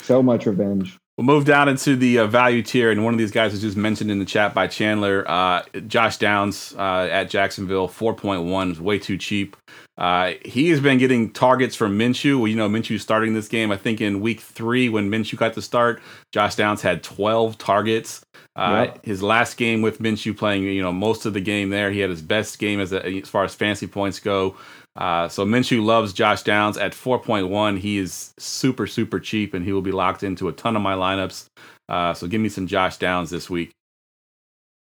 [0.01, 0.97] So much revenge.
[1.19, 3.77] We'll move down into the uh, value tier, and one of these guys was just
[3.77, 5.29] mentioned in the chat by Chandler.
[5.29, 9.57] Uh, Josh Downs uh, at Jacksonville, 4.1 is way too cheap.
[9.97, 12.39] Uh, he has been getting targets from Minshew.
[12.39, 13.73] Well, you know, Minshew starting this game.
[13.73, 16.01] I think in week three, when Minshew got to start,
[16.31, 18.25] Josh Downs had 12 targets.
[18.55, 19.05] Uh, Yep.
[19.05, 22.11] His last game with Minshew playing, you know, most of the game there, he had
[22.11, 24.57] his best game as, a, as far as fancy points go.
[24.99, 27.78] Uh, so Minshew loves Josh Downs at 4.1.
[27.78, 30.94] He is super, super cheap, and he will be locked into a ton of my
[30.94, 31.46] lineups.
[31.88, 33.70] Uh, so give me some Josh Downs this week.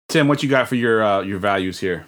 [0.08, 2.06] Tim, what you got for your uh, your values here?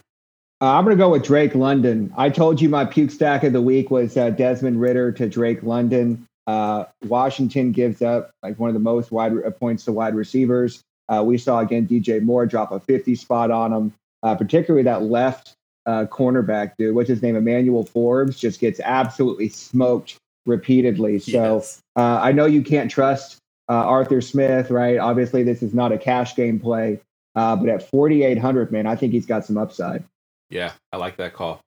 [0.60, 2.12] Uh, I'm going to go with Drake London.
[2.16, 5.62] I told you my puke stack of the week was uh, Desmond Ridder to Drake
[5.62, 6.26] London.
[6.46, 10.82] Uh, Washington gives up like one of the most wide uh, points to wide receivers.
[11.22, 15.56] We saw again DJ Moore drop a 50 spot on him, particularly that left
[15.86, 16.94] uh, cornerback dude.
[16.94, 17.36] What's his name?
[17.36, 20.16] Emmanuel Forbes just gets absolutely smoked
[20.46, 21.18] repeatedly.
[21.18, 21.80] So Yes.
[21.96, 24.98] uh, I know you can't trust uh, Arthur Smith, right?
[24.98, 27.00] Obviously, this is not a cash game play,
[27.36, 30.04] uh, but at 4,800, man, I think he's got some upside.
[30.50, 31.60] Yeah, I like that call.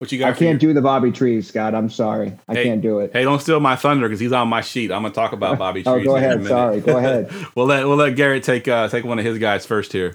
[0.00, 0.30] What you got?
[0.34, 1.74] I can't your- do the Bobby Trees, Scott.
[1.74, 2.32] I'm sorry.
[2.48, 3.12] I Hey, can't do it.
[3.12, 4.90] Hey, don't steal my thunder because he's on my sheet.
[4.90, 5.86] I'm gonna talk about Bobby Trees.
[5.86, 6.06] Oh, Trees.
[6.06, 6.46] go in a ahead.
[6.46, 6.80] Sorry.
[6.80, 7.30] Go ahead.
[7.54, 10.12] we'll let we'll let Garrett take uh, take one of his guys first here.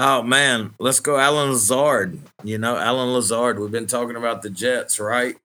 [0.00, 2.20] Oh man, let's go Allen Lazard.
[2.44, 3.58] You know, Allen Lazard.
[3.58, 5.36] We've been talking about the Jets, right?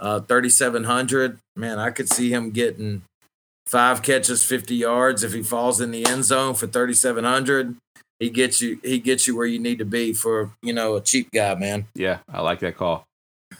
[0.00, 1.38] Uh 3700.
[1.54, 3.02] Man, I could see him getting
[3.66, 7.76] five catches, 50 yards if he falls in the end zone for 3700.
[8.18, 11.00] He gets you he gets you where you need to be for, you know, a
[11.00, 11.86] cheap guy, man.
[11.94, 13.04] Yeah, I like that call.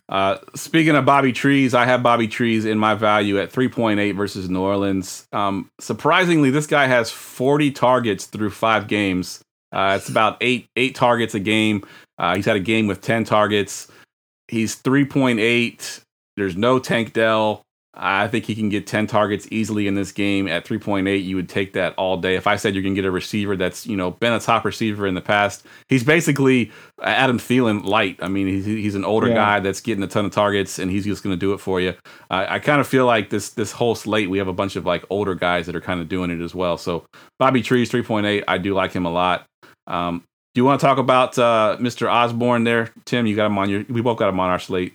[0.08, 4.48] Uh, speaking of Bobby Trees, I have Bobby Trees in my value at 3.8 versus
[4.48, 5.26] New Orleans.
[5.32, 9.40] Um, surprisingly, this guy has 40 targets through five games.
[9.72, 11.82] Uh, it's about eight eight targets a game.
[12.18, 13.88] Uh, he's had a game with 10 targets.
[14.48, 16.00] He's 3.8.
[16.36, 17.62] There's no Tank Dell.
[17.94, 21.22] I think he can get 10 targets easily in this game at 3.8.
[21.22, 22.36] You would take that all day.
[22.36, 24.64] If I said you're going to get a receiver that's, you know, been a top
[24.64, 28.18] receiver in the past, he's basically Adam Thielen light.
[28.22, 29.34] I mean, he's, he's an older Yeah.
[29.34, 31.82] guy that's getting a ton of targets, and he's just going to do it for
[31.82, 31.94] you.
[32.30, 34.86] I I kind of feel like this this whole slate, we have a bunch of
[34.86, 36.78] like older guys that are kind of doing it as well.
[36.78, 37.04] So
[37.38, 39.44] Bobby Trees, 3.8, I do like him a lot.
[39.86, 40.24] Um,
[40.54, 42.10] do you want to talk about uh, Mr.
[42.12, 43.26] Osborne there, Tim?
[43.26, 43.84] You got him on your.
[43.88, 44.94] We both got him on our slate.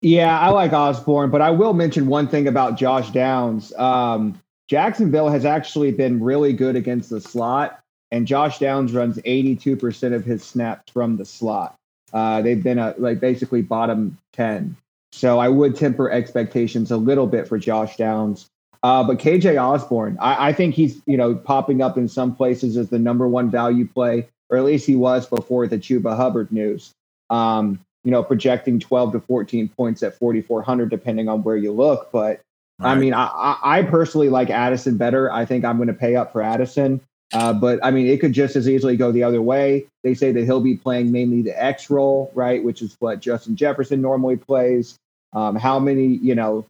[0.00, 3.72] Yeah, I like Osborne, but I will mention one thing about Josh Downs.
[3.74, 7.80] Um, Jacksonville has actually been really good against the slot,
[8.10, 11.76] and Josh Downs runs 82% of his snaps from the slot.
[12.12, 14.76] Uh, they've been a, like basically bottom 10.
[15.12, 18.50] So I would temper expectations a little bit for Josh Downs.
[18.84, 22.76] Uh, but KJ Osborne, I, I think he's you know popping up in some places
[22.76, 26.52] as the number one value play, or at least he was before the Chuba Hubbard
[26.52, 26.92] news.
[27.30, 32.12] Um, you know, projecting 12 to 14 points at 4,400, depending on where you look.
[32.12, 32.42] But
[32.78, 35.32] I mean, I, I I personally like Addison better.
[35.32, 37.00] I think I'm going to pay up for Addison.
[37.32, 39.86] Uh, but I mean, it could just as easily go the other way.
[40.02, 42.62] They say that he'll be playing mainly the X role, right?
[42.62, 44.96] Which is what Justin Jefferson normally plays.
[45.32, 46.66] Um, how many, you know,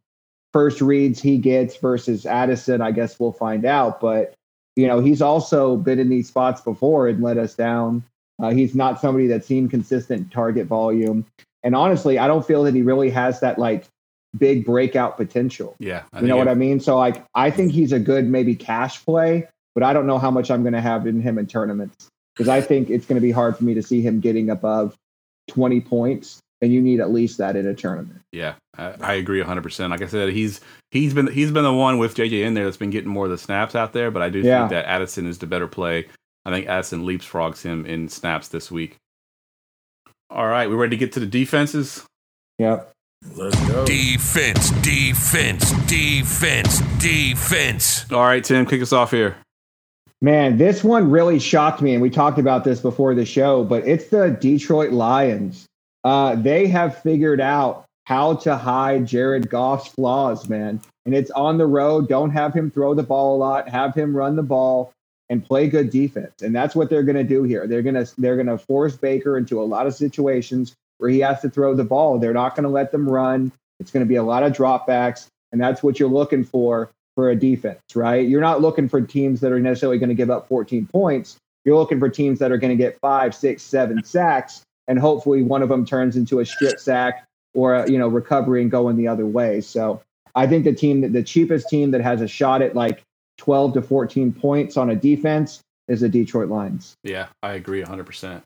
[0.54, 4.00] first reads he gets versus Addison, I guess we'll find out.
[4.00, 4.34] But,
[4.76, 8.04] you know, he's also been in these spots before and let us down.
[8.40, 11.26] Uh, he's not somebody that's seen consistent target volume.
[11.64, 13.86] And honestly, I don't feel that he really has that like
[14.38, 15.74] big breakout potential.
[15.80, 16.78] Yeah, I You know what I mean?
[16.78, 20.30] So like I think he's a good maybe cash play, but I don't know how
[20.30, 23.22] much I'm going to have in him in tournaments because I think it's going to
[23.22, 24.94] be hard for me to see him getting above
[25.48, 28.20] 20 points, and you need at least that in a tournament.
[28.30, 29.62] Yeah, I, I agree 100.
[29.62, 30.60] percent Like I said, he's
[30.90, 33.30] he's been he's been the one with JJ in there that's been getting more of
[33.30, 34.10] the snaps out there.
[34.10, 34.60] But I do Yeah.
[34.60, 36.06] think that Addison is the better play.
[36.44, 38.96] I think Addison leapfrogs him in snaps this week.
[40.30, 42.04] All right, we ready to get to the defenses?
[42.58, 42.90] Yep.
[43.36, 43.84] Let's go.
[43.86, 48.10] Defense, defense, defense, defense.
[48.12, 49.36] All right, Tim, kick us off here.
[50.20, 53.86] Man, this one really shocked me, and we talked about this before the show, but
[53.86, 55.66] it's the Detroit Lions.
[56.02, 60.80] Uh, they have figured out how to hide Jared Goff's flaws, man.
[61.06, 62.08] And it's on the road.
[62.08, 63.68] Don't have him throw the ball a lot.
[63.68, 64.92] Have him run the ball
[65.30, 66.42] and play good defense.
[66.42, 67.66] And that's what they're going to do here.
[67.66, 71.20] They're going to they're going to force Baker into a lot of situations where he
[71.20, 72.18] has to throw the ball.
[72.18, 73.52] They're not going to let them run.
[73.80, 77.30] It's going to be a lot of dropbacks, and that's what you're looking for for
[77.30, 78.26] a defense, right?
[78.26, 81.36] You're not looking for teams that are necessarily going to give up 14 points.
[81.64, 85.42] You're looking for teams that are going to get five, six, seven sacks, and hopefully
[85.42, 87.24] one of them turns into a strip sack
[87.54, 89.60] or uh, you know recovery and going the other way.
[89.60, 90.02] So
[90.34, 93.02] I think the team, the cheapest team that has a shot at like
[93.38, 96.96] 12 to 14 points on a defense is the Detroit Lions.
[97.02, 98.42] Yeah, I agree 100%.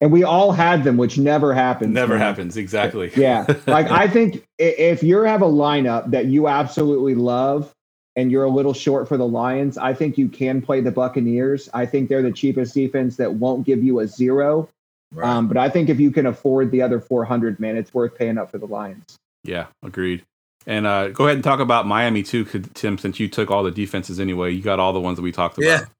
[0.00, 1.92] And we all had them, which never happens.
[1.92, 2.20] Never man.
[2.20, 3.10] happens, exactly.
[3.16, 3.46] Yeah.
[3.66, 7.72] Like I think if you have a lineup that you absolutely love
[8.16, 11.68] and you're a little short for the Lions, I think you can play the Buccaneers.
[11.72, 14.68] I think they're the cheapest defense that won't give you a zero.
[15.12, 15.28] Right.
[15.28, 18.38] Um, but I think if you can afford the other 400, man, it's worth paying
[18.38, 19.16] up for the Lions.
[19.44, 20.24] Yeah, agreed.
[20.66, 22.44] And uh, go ahead and talk about Miami too,
[22.74, 24.52] Tim, since you took all the defenses anyway.
[24.52, 25.86] You got all the ones that we talked about.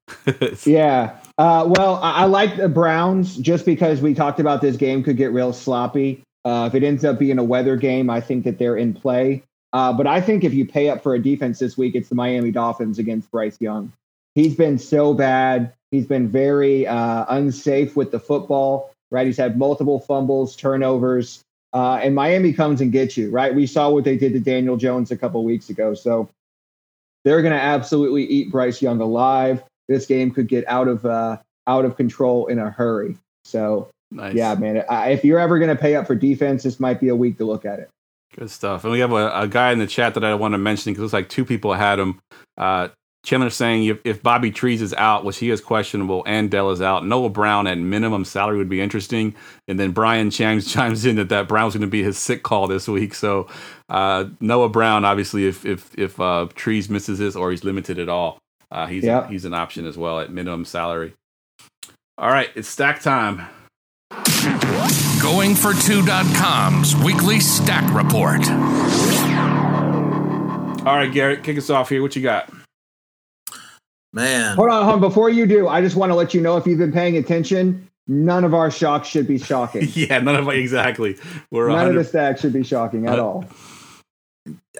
[0.65, 1.17] Yeah.
[1.37, 5.17] Uh, well, I, I like the Browns just because we talked about this game could
[5.17, 6.23] get real sloppy.
[6.45, 9.43] Uh, if it ends up being a weather game, I think that they're in play.
[9.73, 12.15] Uh, but I think if you pay up for a defense this week, it's the
[12.15, 13.91] Miami Dolphins against Bryce Young.
[14.35, 15.73] He's been so bad.
[15.91, 19.25] He's been very uh, unsafe with the football, right?
[19.25, 21.41] He's had multiple fumbles, turnovers,
[21.73, 23.53] uh, and Miami comes and gets you, right?
[23.53, 25.93] We saw what they did to Daniel Jones a couple weeks ago.
[25.93, 26.29] So
[27.25, 29.61] they're going to absolutely eat Bryce Young alive.
[29.89, 31.37] This game could get out of uh,
[31.67, 33.17] out of control in a hurry.
[33.43, 34.33] So nice.
[34.33, 37.09] yeah, man, I, if you're ever going to pay up for defense, this might be
[37.09, 37.89] a week to look at it.
[38.35, 38.83] Good stuff.
[38.83, 40.99] And we have a, a guy in the chat that I want to mention because
[40.99, 42.19] it looks like two people had him.
[42.57, 42.89] Uh,
[43.25, 46.81] Chandler saying if, if Bobby Trees is out, which he is questionable, and Dell is
[46.81, 49.35] out, Noah Brown at minimum salary would be interesting.
[49.67, 52.67] And then Brian chimes chimes in that that Brown's going to be his sick call
[52.67, 53.13] this week.
[53.15, 53.47] So
[53.89, 58.07] uh, Noah Brown, obviously, if if if uh, Trees misses this or he's limited at
[58.09, 58.37] all,
[58.71, 59.27] uh, he's Yeah.
[59.27, 61.13] he's an option as well at minimum salary.
[62.17, 63.41] All right, it's stack time.
[65.21, 68.47] Going for two.com's weekly stack report.
[70.85, 72.03] All right, Garrett, kick us off here.
[72.03, 72.47] What you got?
[74.15, 74.55] Man.
[74.55, 75.01] Hold on, hold on.
[75.01, 77.87] Before you do, I just want to let you know if you've been paying attention,
[78.07, 79.89] none of our shocks should be shocking.
[79.93, 81.17] yeah, none of exactly.
[81.51, 83.45] We're None of 100 the stacks should be shocking at all.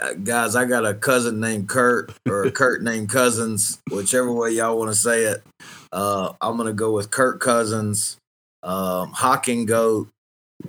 [0.02, 4.52] Uh, guys, I got a cousin named Kurt or a Kurt named Cousins, whichever way
[4.52, 5.44] y'all want to say it.
[5.92, 8.18] Uh, I'm gonna go with Kirk Cousins,
[8.64, 10.08] um, Hawking Goat,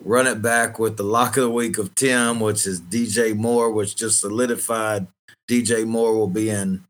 [0.02, 3.70] run it back with the lock of the week of Tim, which is DJ Moore,
[3.70, 5.06] which just solidified
[5.48, 6.82] DJ Moore will be in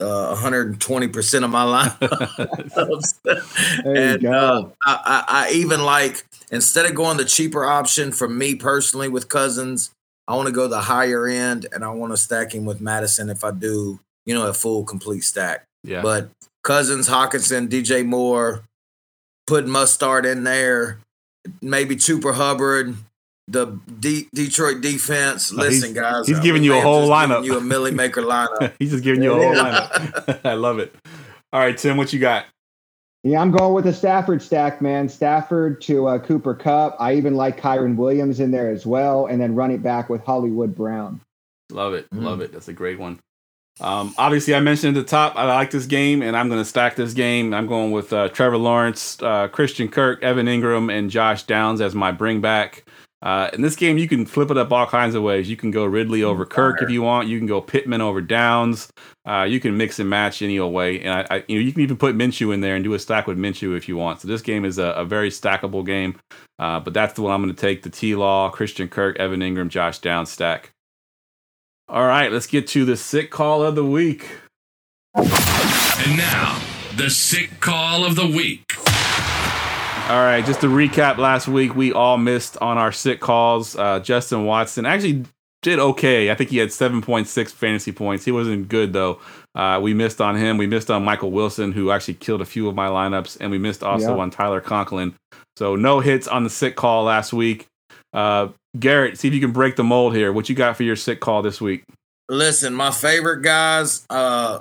[0.00, 3.14] uh, 120% of my lineups.
[3.84, 8.54] And uh, I, I, I even like instead of going the cheaper option for me
[8.54, 9.90] personally with Cousins,
[10.28, 13.28] I want to go the higher end and I want to stack him with Madison
[13.28, 15.64] if I do, you know, a full complete stack.
[15.82, 16.02] yeah.
[16.02, 16.30] But
[16.62, 18.62] Cousins, Hockenson, DJ Moore,
[19.46, 20.98] put Mostert in there,
[21.60, 22.94] maybe Cooper Hubbard,
[23.52, 25.52] the D- Detroit defense.
[25.52, 27.44] No, he's- Listen, guys, he's uh, giving you a whole just lineup.
[27.44, 28.72] You a Milly Maker lineup.
[28.78, 29.88] He's just giving you a whole Yeah.
[29.88, 30.40] lineup.
[30.44, 30.94] I love it.
[31.52, 32.46] All right, Tim, what you got?
[33.24, 35.08] Yeah, I'm going with the Stafford stack, man.
[35.08, 36.96] Stafford to uh, Cooper Kupp.
[36.98, 40.24] I even like Kyren Williams in there as well, and then run it back with
[40.24, 41.20] Hollywood Brown.
[41.70, 42.10] Love it.
[42.10, 42.22] Mm.
[42.24, 42.52] Love it.
[42.52, 43.20] That's a great one.
[43.80, 46.64] Um, obviously, I mentioned at the top, I like this game, and I'm going to
[46.64, 47.54] stack this game.
[47.54, 51.94] I'm going with uh, Trevor Lawrence, uh, Christian Kirk, Evan Engram, and Josh Downs as
[51.94, 52.84] my bring back.
[53.22, 55.48] Uh, in this game, you can flip it up all kinds of ways.
[55.48, 57.28] You can go Ridley over Kirk if you want.
[57.28, 58.92] You can go Pittman over Downs.
[59.24, 61.00] Uh, you can mix and match any old way.
[61.00, 62.98] And I, I, you know, you can even put Minshew in there and do a
[62.98, 64.20] stack with Minshew if you want.
[64.20, 66.18] So this game is a, a very stackable game.
[66.58, 69.40] Uh, but that's the one I'm going to take: the T Law, Christian Kirk, Evan
[69.40, 70.72] Engram, Josh Downs stack.
[71.88, 74.26] All right, let's get to the sick call of the week.
[75.14, 76.60] And now,
[76.96, 78.74] the sick call of the week.
[80.08, 83.74] All right, just to recap last week, we all missed on our sick calls.
[83.76, 85.24] Uh, Justin Watson actually
[85.62, 86.30] did okay.
[86.30, 88.24] I think he had 7.6 fantasy points.
[88.24, 89.20] He wasn't good, though.
[89.54, 90.58] Uh, we missed on him.
[90.58, 93.58] We missed on Michael Wilson, who actually killed a few of my lineups, and we
[93.58, 94.20] missed also Yeah.
[94.22, 95.14] on Tyler Conklin.
[95.56, 97.66] So no hits on the sick call last week.
[98.12, 98.48] Uh,
[98.78, 100.30] Garrett, see if you can break the mold here.
[100.32, 101.84] What you got for your sick call this week?
[102.28, 104.04] Listen, my favorite guys.
[104.10, 104.58] Uh,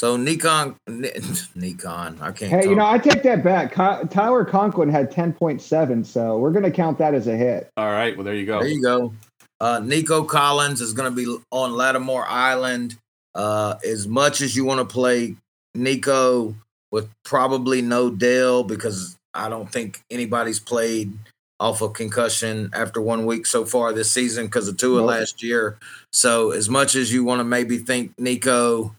[0.00, 1.10] so Nikon, Ni-
[1.54, 2.16] Nikon.
[2.22, 2.50] I can't.
[2.50, 3.72] Hey, you know, I take that back.
[3.74, 7.68] Ky- Tyler Conklin had 10.7, so we're going to count that as a hit.
[7.76, 8.60] All right, well, there you go.
[8.60, 9.12] there you go.
[9.60, 12.96] Uh, Nico Collins is going to be on Lattimore Island.
[13.34, 15.36] Uh, as much as you want to play
[15.74, 16.54] Nico
[16.90, 21.12] with probably no Dale because I don't think anybody's played
[21.60, 25.08] off of concussion after one week so far this season because of Tua Nope.
[25.08, 25.76] last year.
[26.10, 28.94] So as much as you want to maybe think Nico,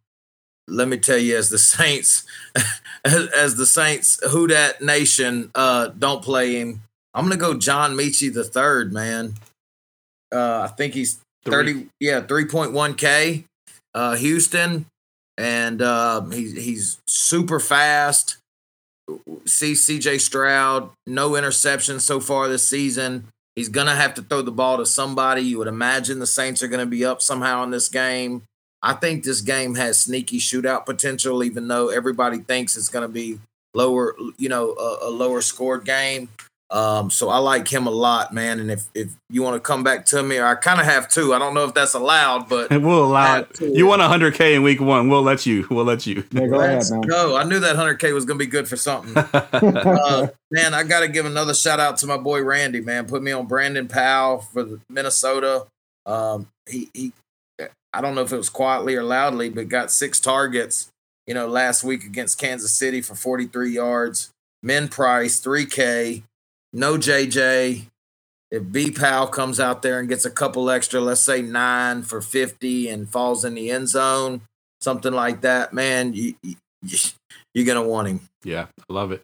[0.67, 2.23] let me tell you, as the Saints,
[3.05, 6.81] as, as the Saints, who that nation uh, don't play him.
[7.13, 9.33] I'm gonna go John Metchie the third, man.
[10.31, 11.73] Uh, I think he's Three.
[11.73, 13.45] 30 yeah 3.1k
[13.95, 14.85] uh houston
[15.39, 18.37] and uh he's he's super fast
[19.47, 24.51] see cj stroud no interceptions so far this season he's gonna have to throw the
[24.51, 27.89] ball to somebody you would imagine the saints are gonna be up somehow in this
[27.89, 28.43] game
[28.83, 33.39] i think this game has sneaky shootout potential even though everybody thinks it's gonna be
[33.73, 36.29] lower you know a, a lower scored game
[36.71, 38.59] um, so I like him a lot, man.
[38.61, 41.09] And if if you want to come back to me, or I kind of have
[41.09, 41.33] to.
[41.33, 43.47] I don't know if that's allowed, but We'll allow it.
[43.49, 43.77] Absolutely.
[43.77, 45.09] You want 100k in week one?
[45.09, 45.67] We'll let you.
[45.69, 46.23] We'll let you.
[46.31, 47.01] Yeah, go ahead, let's man.
[47.01, 47.35] go.
[47.35, 49.17] I knew that 100K was going to be good for something.
[49.33, 53.05] uh, man, I got to give another shout out to my boy Randy, man.
[53.05, 55.67] Put me on Brandon Powell for the Minnesota.
[56.05, 57.11] Um, he, he,
[57.93, 60.89] I don't know if it was quietly or loudly, but got six targets,
[61.27, 64.31] you know, last week against Kansas City for 43 yards.
[64.63, 66.23] Men price, 3K,
[66.73, 67.85] no JJ.
[68.51, 72.21] If B Powell comes out there and gets a couple extra, let's say nine for
[72.21, 74.41] 50 and falls in the end zone,
[74.81, 76.55] something like that, man, you, you,
[77.53, 78.29] you're going to want him.
[78.43, 79.23] yeah, I love it.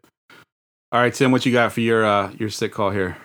[0.91, 3.17] All right, Tim, what you got for your uh your sick call here?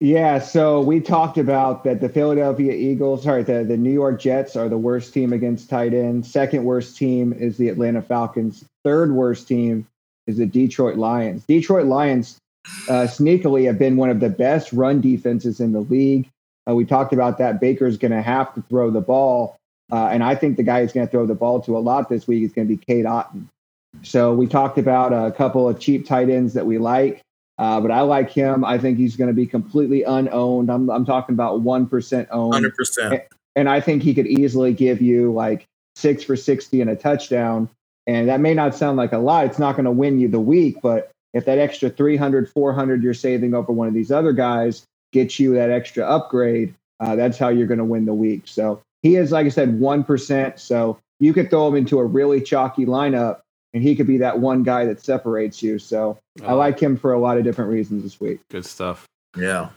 [0.00, 4.56] Yeah, so we talked about that the Philadelphia Eagles, sorry, the, the New York Jets
[4.56, 6.30] are the worst team against tight ends.
[6.30, 8.64] Second worst team is the Atlanta Falcons.
[8.82, 9.86] Third worst team
[10.26, 11.44] is the Detroit Lions.
[11.44, 12.38] Detroit Lions
[12.88, 16.28] uh, sneakily have been one of the best run defenses in the league.
[16.68, 17.60] Uh, we talked about that.
[17.60, 19.56] Baker's going to have to throw the ball.
[19.92, 22.08] Uh, and I think the guy who's going to throw the ball to a lot
[22.08, 23.46] this week is going to be Cade Otton.
[24.02, 27.23] So we talked about a couple of cheap tight ends that we like.
[27.58, 28.64] Uh, but I like him.
[28.64, 30.70] I think he's going to be completely unowned.
[30.70, 32.54] I'm, I'm talking about 1% owned.
[32.54, 33.22] 100%.
[33.56, 37.68] And I think he could easily give you like six for 60 and a touchdown.
[38.06, 39.46] And that may not sound like a lot.
[39.46, 40.78] It's not going to win you the week.
[40.82, 45.38] But if that extra 300, 400 you're saving over one of these other guys gets
[45.38, 48.42] you that extra upgrade, uh, that's how you're going to win the week.
[48.46, 50.58] So he is, like I said, 1%.
[50.58, 53.40] So you could throw him into a really chalky lineup
[53.74, 55.78] and he could be that one guy that separates you.
[55.78, 58.40] So I Oh, like him for a lot of different reasons this week.
[58.50, 59.04] good stuff.
[59.36, 59.70] Yeah.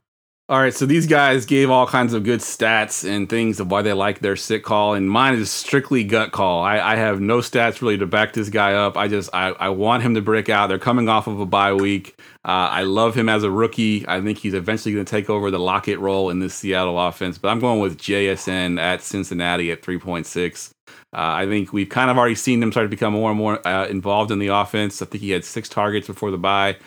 [0.49, 3.81] All right, so these guys gave all kinds of good stats and things of why
[3.81, 6.63] they like their sit call, and mine is strictly gut call.
[6.63, 8.95] I, I have no stats really to back this guy up.
[8.95, 10.67] I just I, I want him to break out.
[10.67, 12.17] They're coming off of a bye week.
[12.45, 14.07] Uh, I love him as a rookie.
[14.07, 17.37] I think he's eventually going to take over the Lockett role in this Seattle offense.
[17.37, 20.71] But I'm going with JSN at Cincinnati at 3.6.
[20.87, 23.67] Uh, I think we've kind of already seen him start to become more and more
[23.67, 25.01] uh, involved in the offense.
[25.01, 26.77] I think he had six targets before the bye.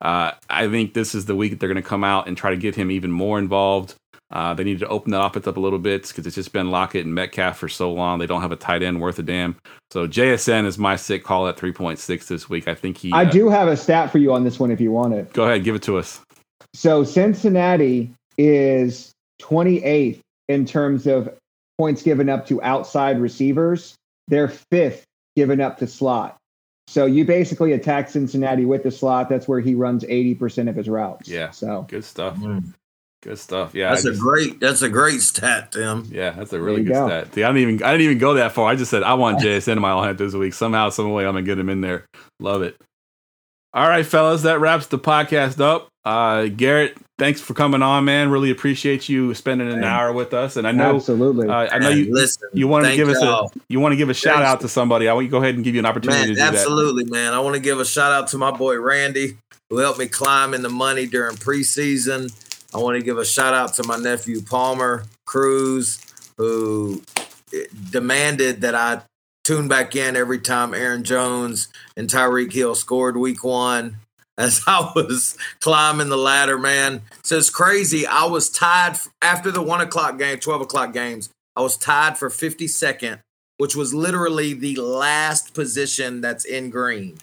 [0.00, 2.50] Uh, I think this is the week that they're going to come out and try
[2.50, 3.94] to get him even more involved.
[4.32, 6.70] Uh, they need to open the offense up a little bit because it's just been
[6.70, 8.20] Lockett and Metcalf for so long.
[8.20, 9.56] They don't have a tight end worth a damn.
[9.90, 12.68] So JSN is my sick call at 3.6 this week.
[12.68, 13.12] I think he.
[13.12, 15.32] I uh, do have a stat for you on this one if you want it.
[15.32, 16.20] Go ahead, give it to us.
[16.74, 19.10] So Cincinnati is
[19.42, 21.36] 28th in terms of
[21.76, 23.96] points given up to outside receivers.
[24.28, 26.36] They're fifth given up to slot.
[26.90, 29.28] So you basically attack Cincinnati with the slot.
[29.28, 31.28] That's where he runs 80% of his routes.
[31.28, 31.50] Yeah.
[31.50, 32.36] So Good stuff.
[32.36, 32.74] Mm.
[33.22, 33.76] Good stuff.
[33.76, 33.90] Yeah.
[33.90, 36.08] That's I a just- great that's a great stat, Tim.
[36.10, 37.06] Yeah, that's a really good go.
[37.06, 37.32] stat.
[37.32, 38.68] See, I didn't even I didn't even go that far.
[38.68, 40.52] I just said I want JSN in my lineup this week.
[40.52, 42.06] Somehow, some way, I'm gonna get him in there.
[42.40, 42.76] Love it.
[43.72, 45.89] All right, fellas, that wraps the podcast up.
[46.04, 48.30] Uh, Garrett, thanks for coming on, man.
[48.30, 49.84] Really appreciate you spending an Man.
[49.84, 50.56] hour with us.
[50.56, 51.48] And I know absolutely.
[51.48, 52.48] uh, I know Man, you listen.
[52.54, 53.52] you want to thank give us a y'all.
[53.68, 54.48] you want to give a shout Thanks.
[54.48, 55.08] out to somebody.
[55.08, 56.54] I want you to go ahead and give you an opportunity Man, to do that.
[56.54, 57.34] absolutely, man.
[57.34, 59.36] I want to give a shout out to my boy Randy,
[59.68, 62.32] who helped me climb in the money during preseason.
[62.74, 66.00] I want to give a shout out to my nephew Palmer Cruz,
[66.38, 67.02] who
[67.52, 69.02] eh, demanded that I
[69.44, 73.96] tune back in every time Aaron Jones and Tyreek Hill scored week one.
[74.40, 77.02] As I was climbing the ladder, man.
[77.22, 78.06] So it's crazy.
[78.06, 81.30] I was tied after the one o'clock game, 12 o'clock games.
[81.56, 83.20] I was tied for 52nd
[83.60, 87.18] which was literally the last position that's in green.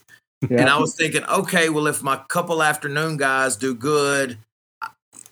[0.48, 0.60] Yeah.
[0.62, 4.38] And I was thinking, okay, well, if my couple afternoon guys do good,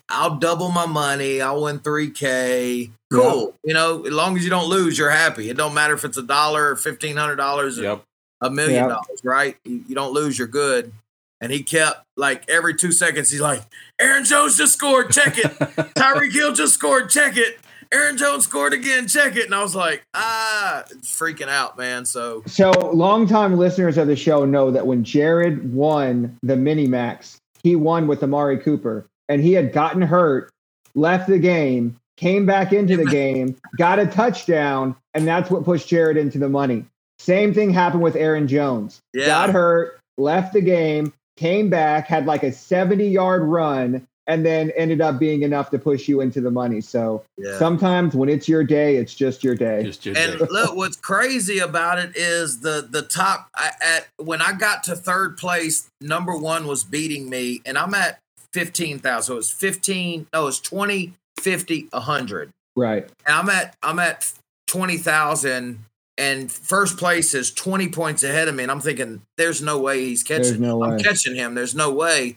[0.08, 1.40] I'll double my money.
[1.40, 2.90] I'll win 3K.
[3.12, 3.54] Cool.
[3.62, 5.48] You know, as long as you don't lose, you're happy.
[5.48, 8.02] It don't matter if it's a dollar or $1,500 or Yep.
[8.40, 8.88] a million Yeah.
[8.88, 9.56] dollars, right?
[9.64, 10.92] You don't lose, you're good.
[11.40, 13.62] And he kept like every two seconds, he's like,
[14.00, 15.44] Aaron Jones just scored, check it.
[15.94, 17.58] Tyreek Hill just scored, check it.
[17.92, 19.06] Aaron Jones scored again.
[19.06, 19.46] Check it.
[19.46, 22.04] And I was like, ah, freaking out, man.
[22.04, 27.38] So, So, longtime listeners of the show know that when Jared won the mini max,
[27.62, 30.50] he won with Amari Cooper, and he had gotten hurt,
[30.94, 35.88] left the game, came back into the game, got a touchdown, and that's what pushed
[35.88, 36.84] Jared into the money.
[37.18, 39.00] Same thing happened with Aaron Jones.
[39.14, 39.26] yeah.
[39.26, 44.70] Got hurt, left the game, came back, had like a 70 yard run, and then
[44.76, 46.80] ended up being enough to push you into the money.
[46.80, 47.58] So yeah.
[47.58, 49.84] sometimes when it's your day, it's just your day.
[49.84, 50.46] Just your And day.
[50.50, 54.96] look, what's crazy about it is the the top I, at when I got to
[54.96, 58.18] third place, number one was beating me, and I'm at
[58.52, 59.26] fifteen thousand.
[59.26, 60.26] So it was fifteen.
[60.32, 62.50] No, it was 20, 50, hundred.
[62.74, 63.08] Right.
[63.26, 64.32] And I'm at I'm at
[64.66, 65.84] twenty thousand,
[66.18, 68.62] and first place is twenty points ahead of me.
[68.62, 70.60] And I'm thinking, there's no way he's catching.
[70.60, 71.54] No I'm catching him.
[71.54, 72.36] There's no way.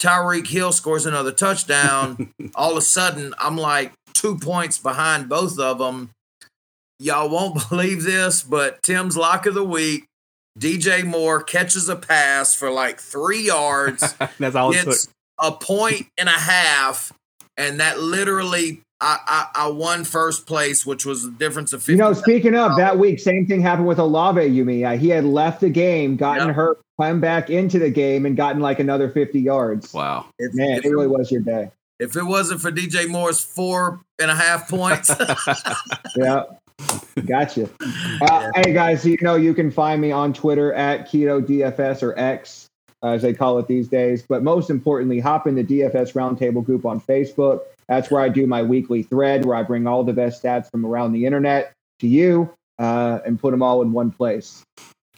[0.00, 2.32] Tyreek Hill scores another touchdown.
[2.54, 6.10] All of a sudden, I'm like two points behind both of them.
[6.98, 10.06] Y'all won't believe this, but Tim's lock of the week,
[10.58, 14.96] DJ Moore catches a pass for like three yards, That's all it took.
[15.38, 17.12] a point and a half,
[17.58, 21.92] and that literally I, I, I won first place, which was a difference of 50.
[21.92, 24.86] You know, speaking of that week, same thing happened with Olave, Yumi.
[24.86, 26.56] Uh, he had left the game, gotten Yep.
[26.56, 29.92] hurt, come back into the game, and gotten like another 50 yards.
[29.94, 30.26] Wow.
[30.38, 31.70] if, Man, if, it really was your day.
[31.98, 35.10] if it wasn't for DJ Moore's four and a half points,
[36.16, 36.42] Yeah.
[37.26, 37.68] Gotcha.
[38.22, 42.18] Uh, Hey guys, you know you can find me on Twitter at Keto DFS or
[42.18, 42.66] X,
[43.02, 44.22] uh, as they call it these days.
[44.22, 47.60] But most importantly, hop in the DFS Roundtable group on Facebook.
[47.90, 50.86] That's where I do my weekly thread, where I bring all the best stats from
[50.86, 54.62] around the internet to you uh, and put them all in one place.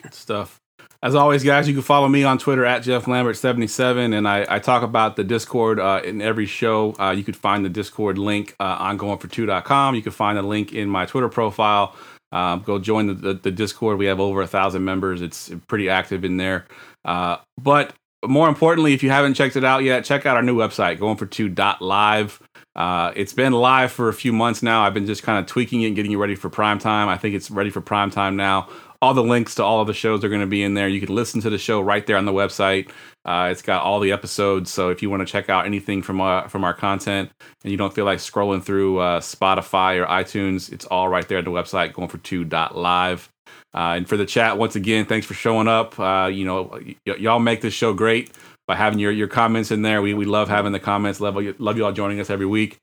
[0.03, 0.59] Good stuff.
[1.03, 4.59] As always, guys, you can follow me on Twitter at Geoff Lambert77, and I, I
[4.59, 6.95] talk about the Discord uh, in every show.
[6.99, 9.95] Uh, you could find the Discord link uh, on goingfor2.com.
[9.95, 11.95] You can find the link in my Twitter profile.
[12.31, 13.99] Um, go join the, the, the Discord.
[13.99, 15.21] We have over a thousand members.
[15.21, 16.67] It's pretty active in there.
[17.05, 17.93] Uh, but
[18.25, 22.42] more importantly, if you haven't checked it out yet, check out our new website, goingfor2.live.
[22.75, 24.83] Uh, it's been live for a few months now.
[24.83, 27.09] I've been just kind of tweaking it and getting it ready for prime time.
[27.09, 28.69] I think it's ready for prime time now.
[29.03, 30.89] All the links to all of the shows are going to be in there.
[30.89, 32.89] You can listen to the show right there on the website.
[33.25, 34.71] Uh, it's got all the episodes.
[34.71, 37.31] So if you want to check out anything from uh, from our content
[37.65, 41.39] and you don't feel like scrolling through uh, Spotify or iTunes, it's all right there
[41.39, 43.29] at the website, going for two live.
[43.75, 45.99] Uh, and for the chat, once again, thanks for showing up.
[45.99, 48.31] You know, y- y'all make this show great
[48.73, 50.01] by having your, your comments in there.
[50.01, 51.21] We, we love having the comments.
[51.21, 52.79] Love, love you all joining us every week.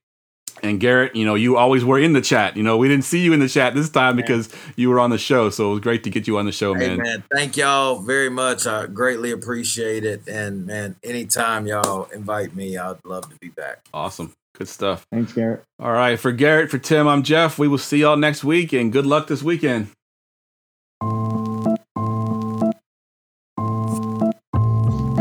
[0.62, 2.56] And Garrett, you know, you always were in the chat.
[2.56, 5.10] You know, we didn't see you in the chat this time because you were on
[5.10, 5.50] the show.
[5.50, 6.98] So it was great to get you on the show, Hey man.
[6.98, 8.68] man, thank y'all very much.
[8.68, 10.28] I greatly appreciate it.
[10.28, 13.80] And man, anytime y'all invite me, I'd love to be back.
[13.92, 14.34] Awesome.
[14.56, 15.08] Good stuff.
[15.12, 15.64] Thanks, Garrett.
[15.80, 16.20] All right.
[16.20, 17.58] For Garrett, for Tim, I'm Geoff.
[17.58, 19.90] We will see y'all next week and good luck this weekend.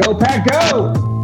[0.09, 1.18] Go, Pack, go!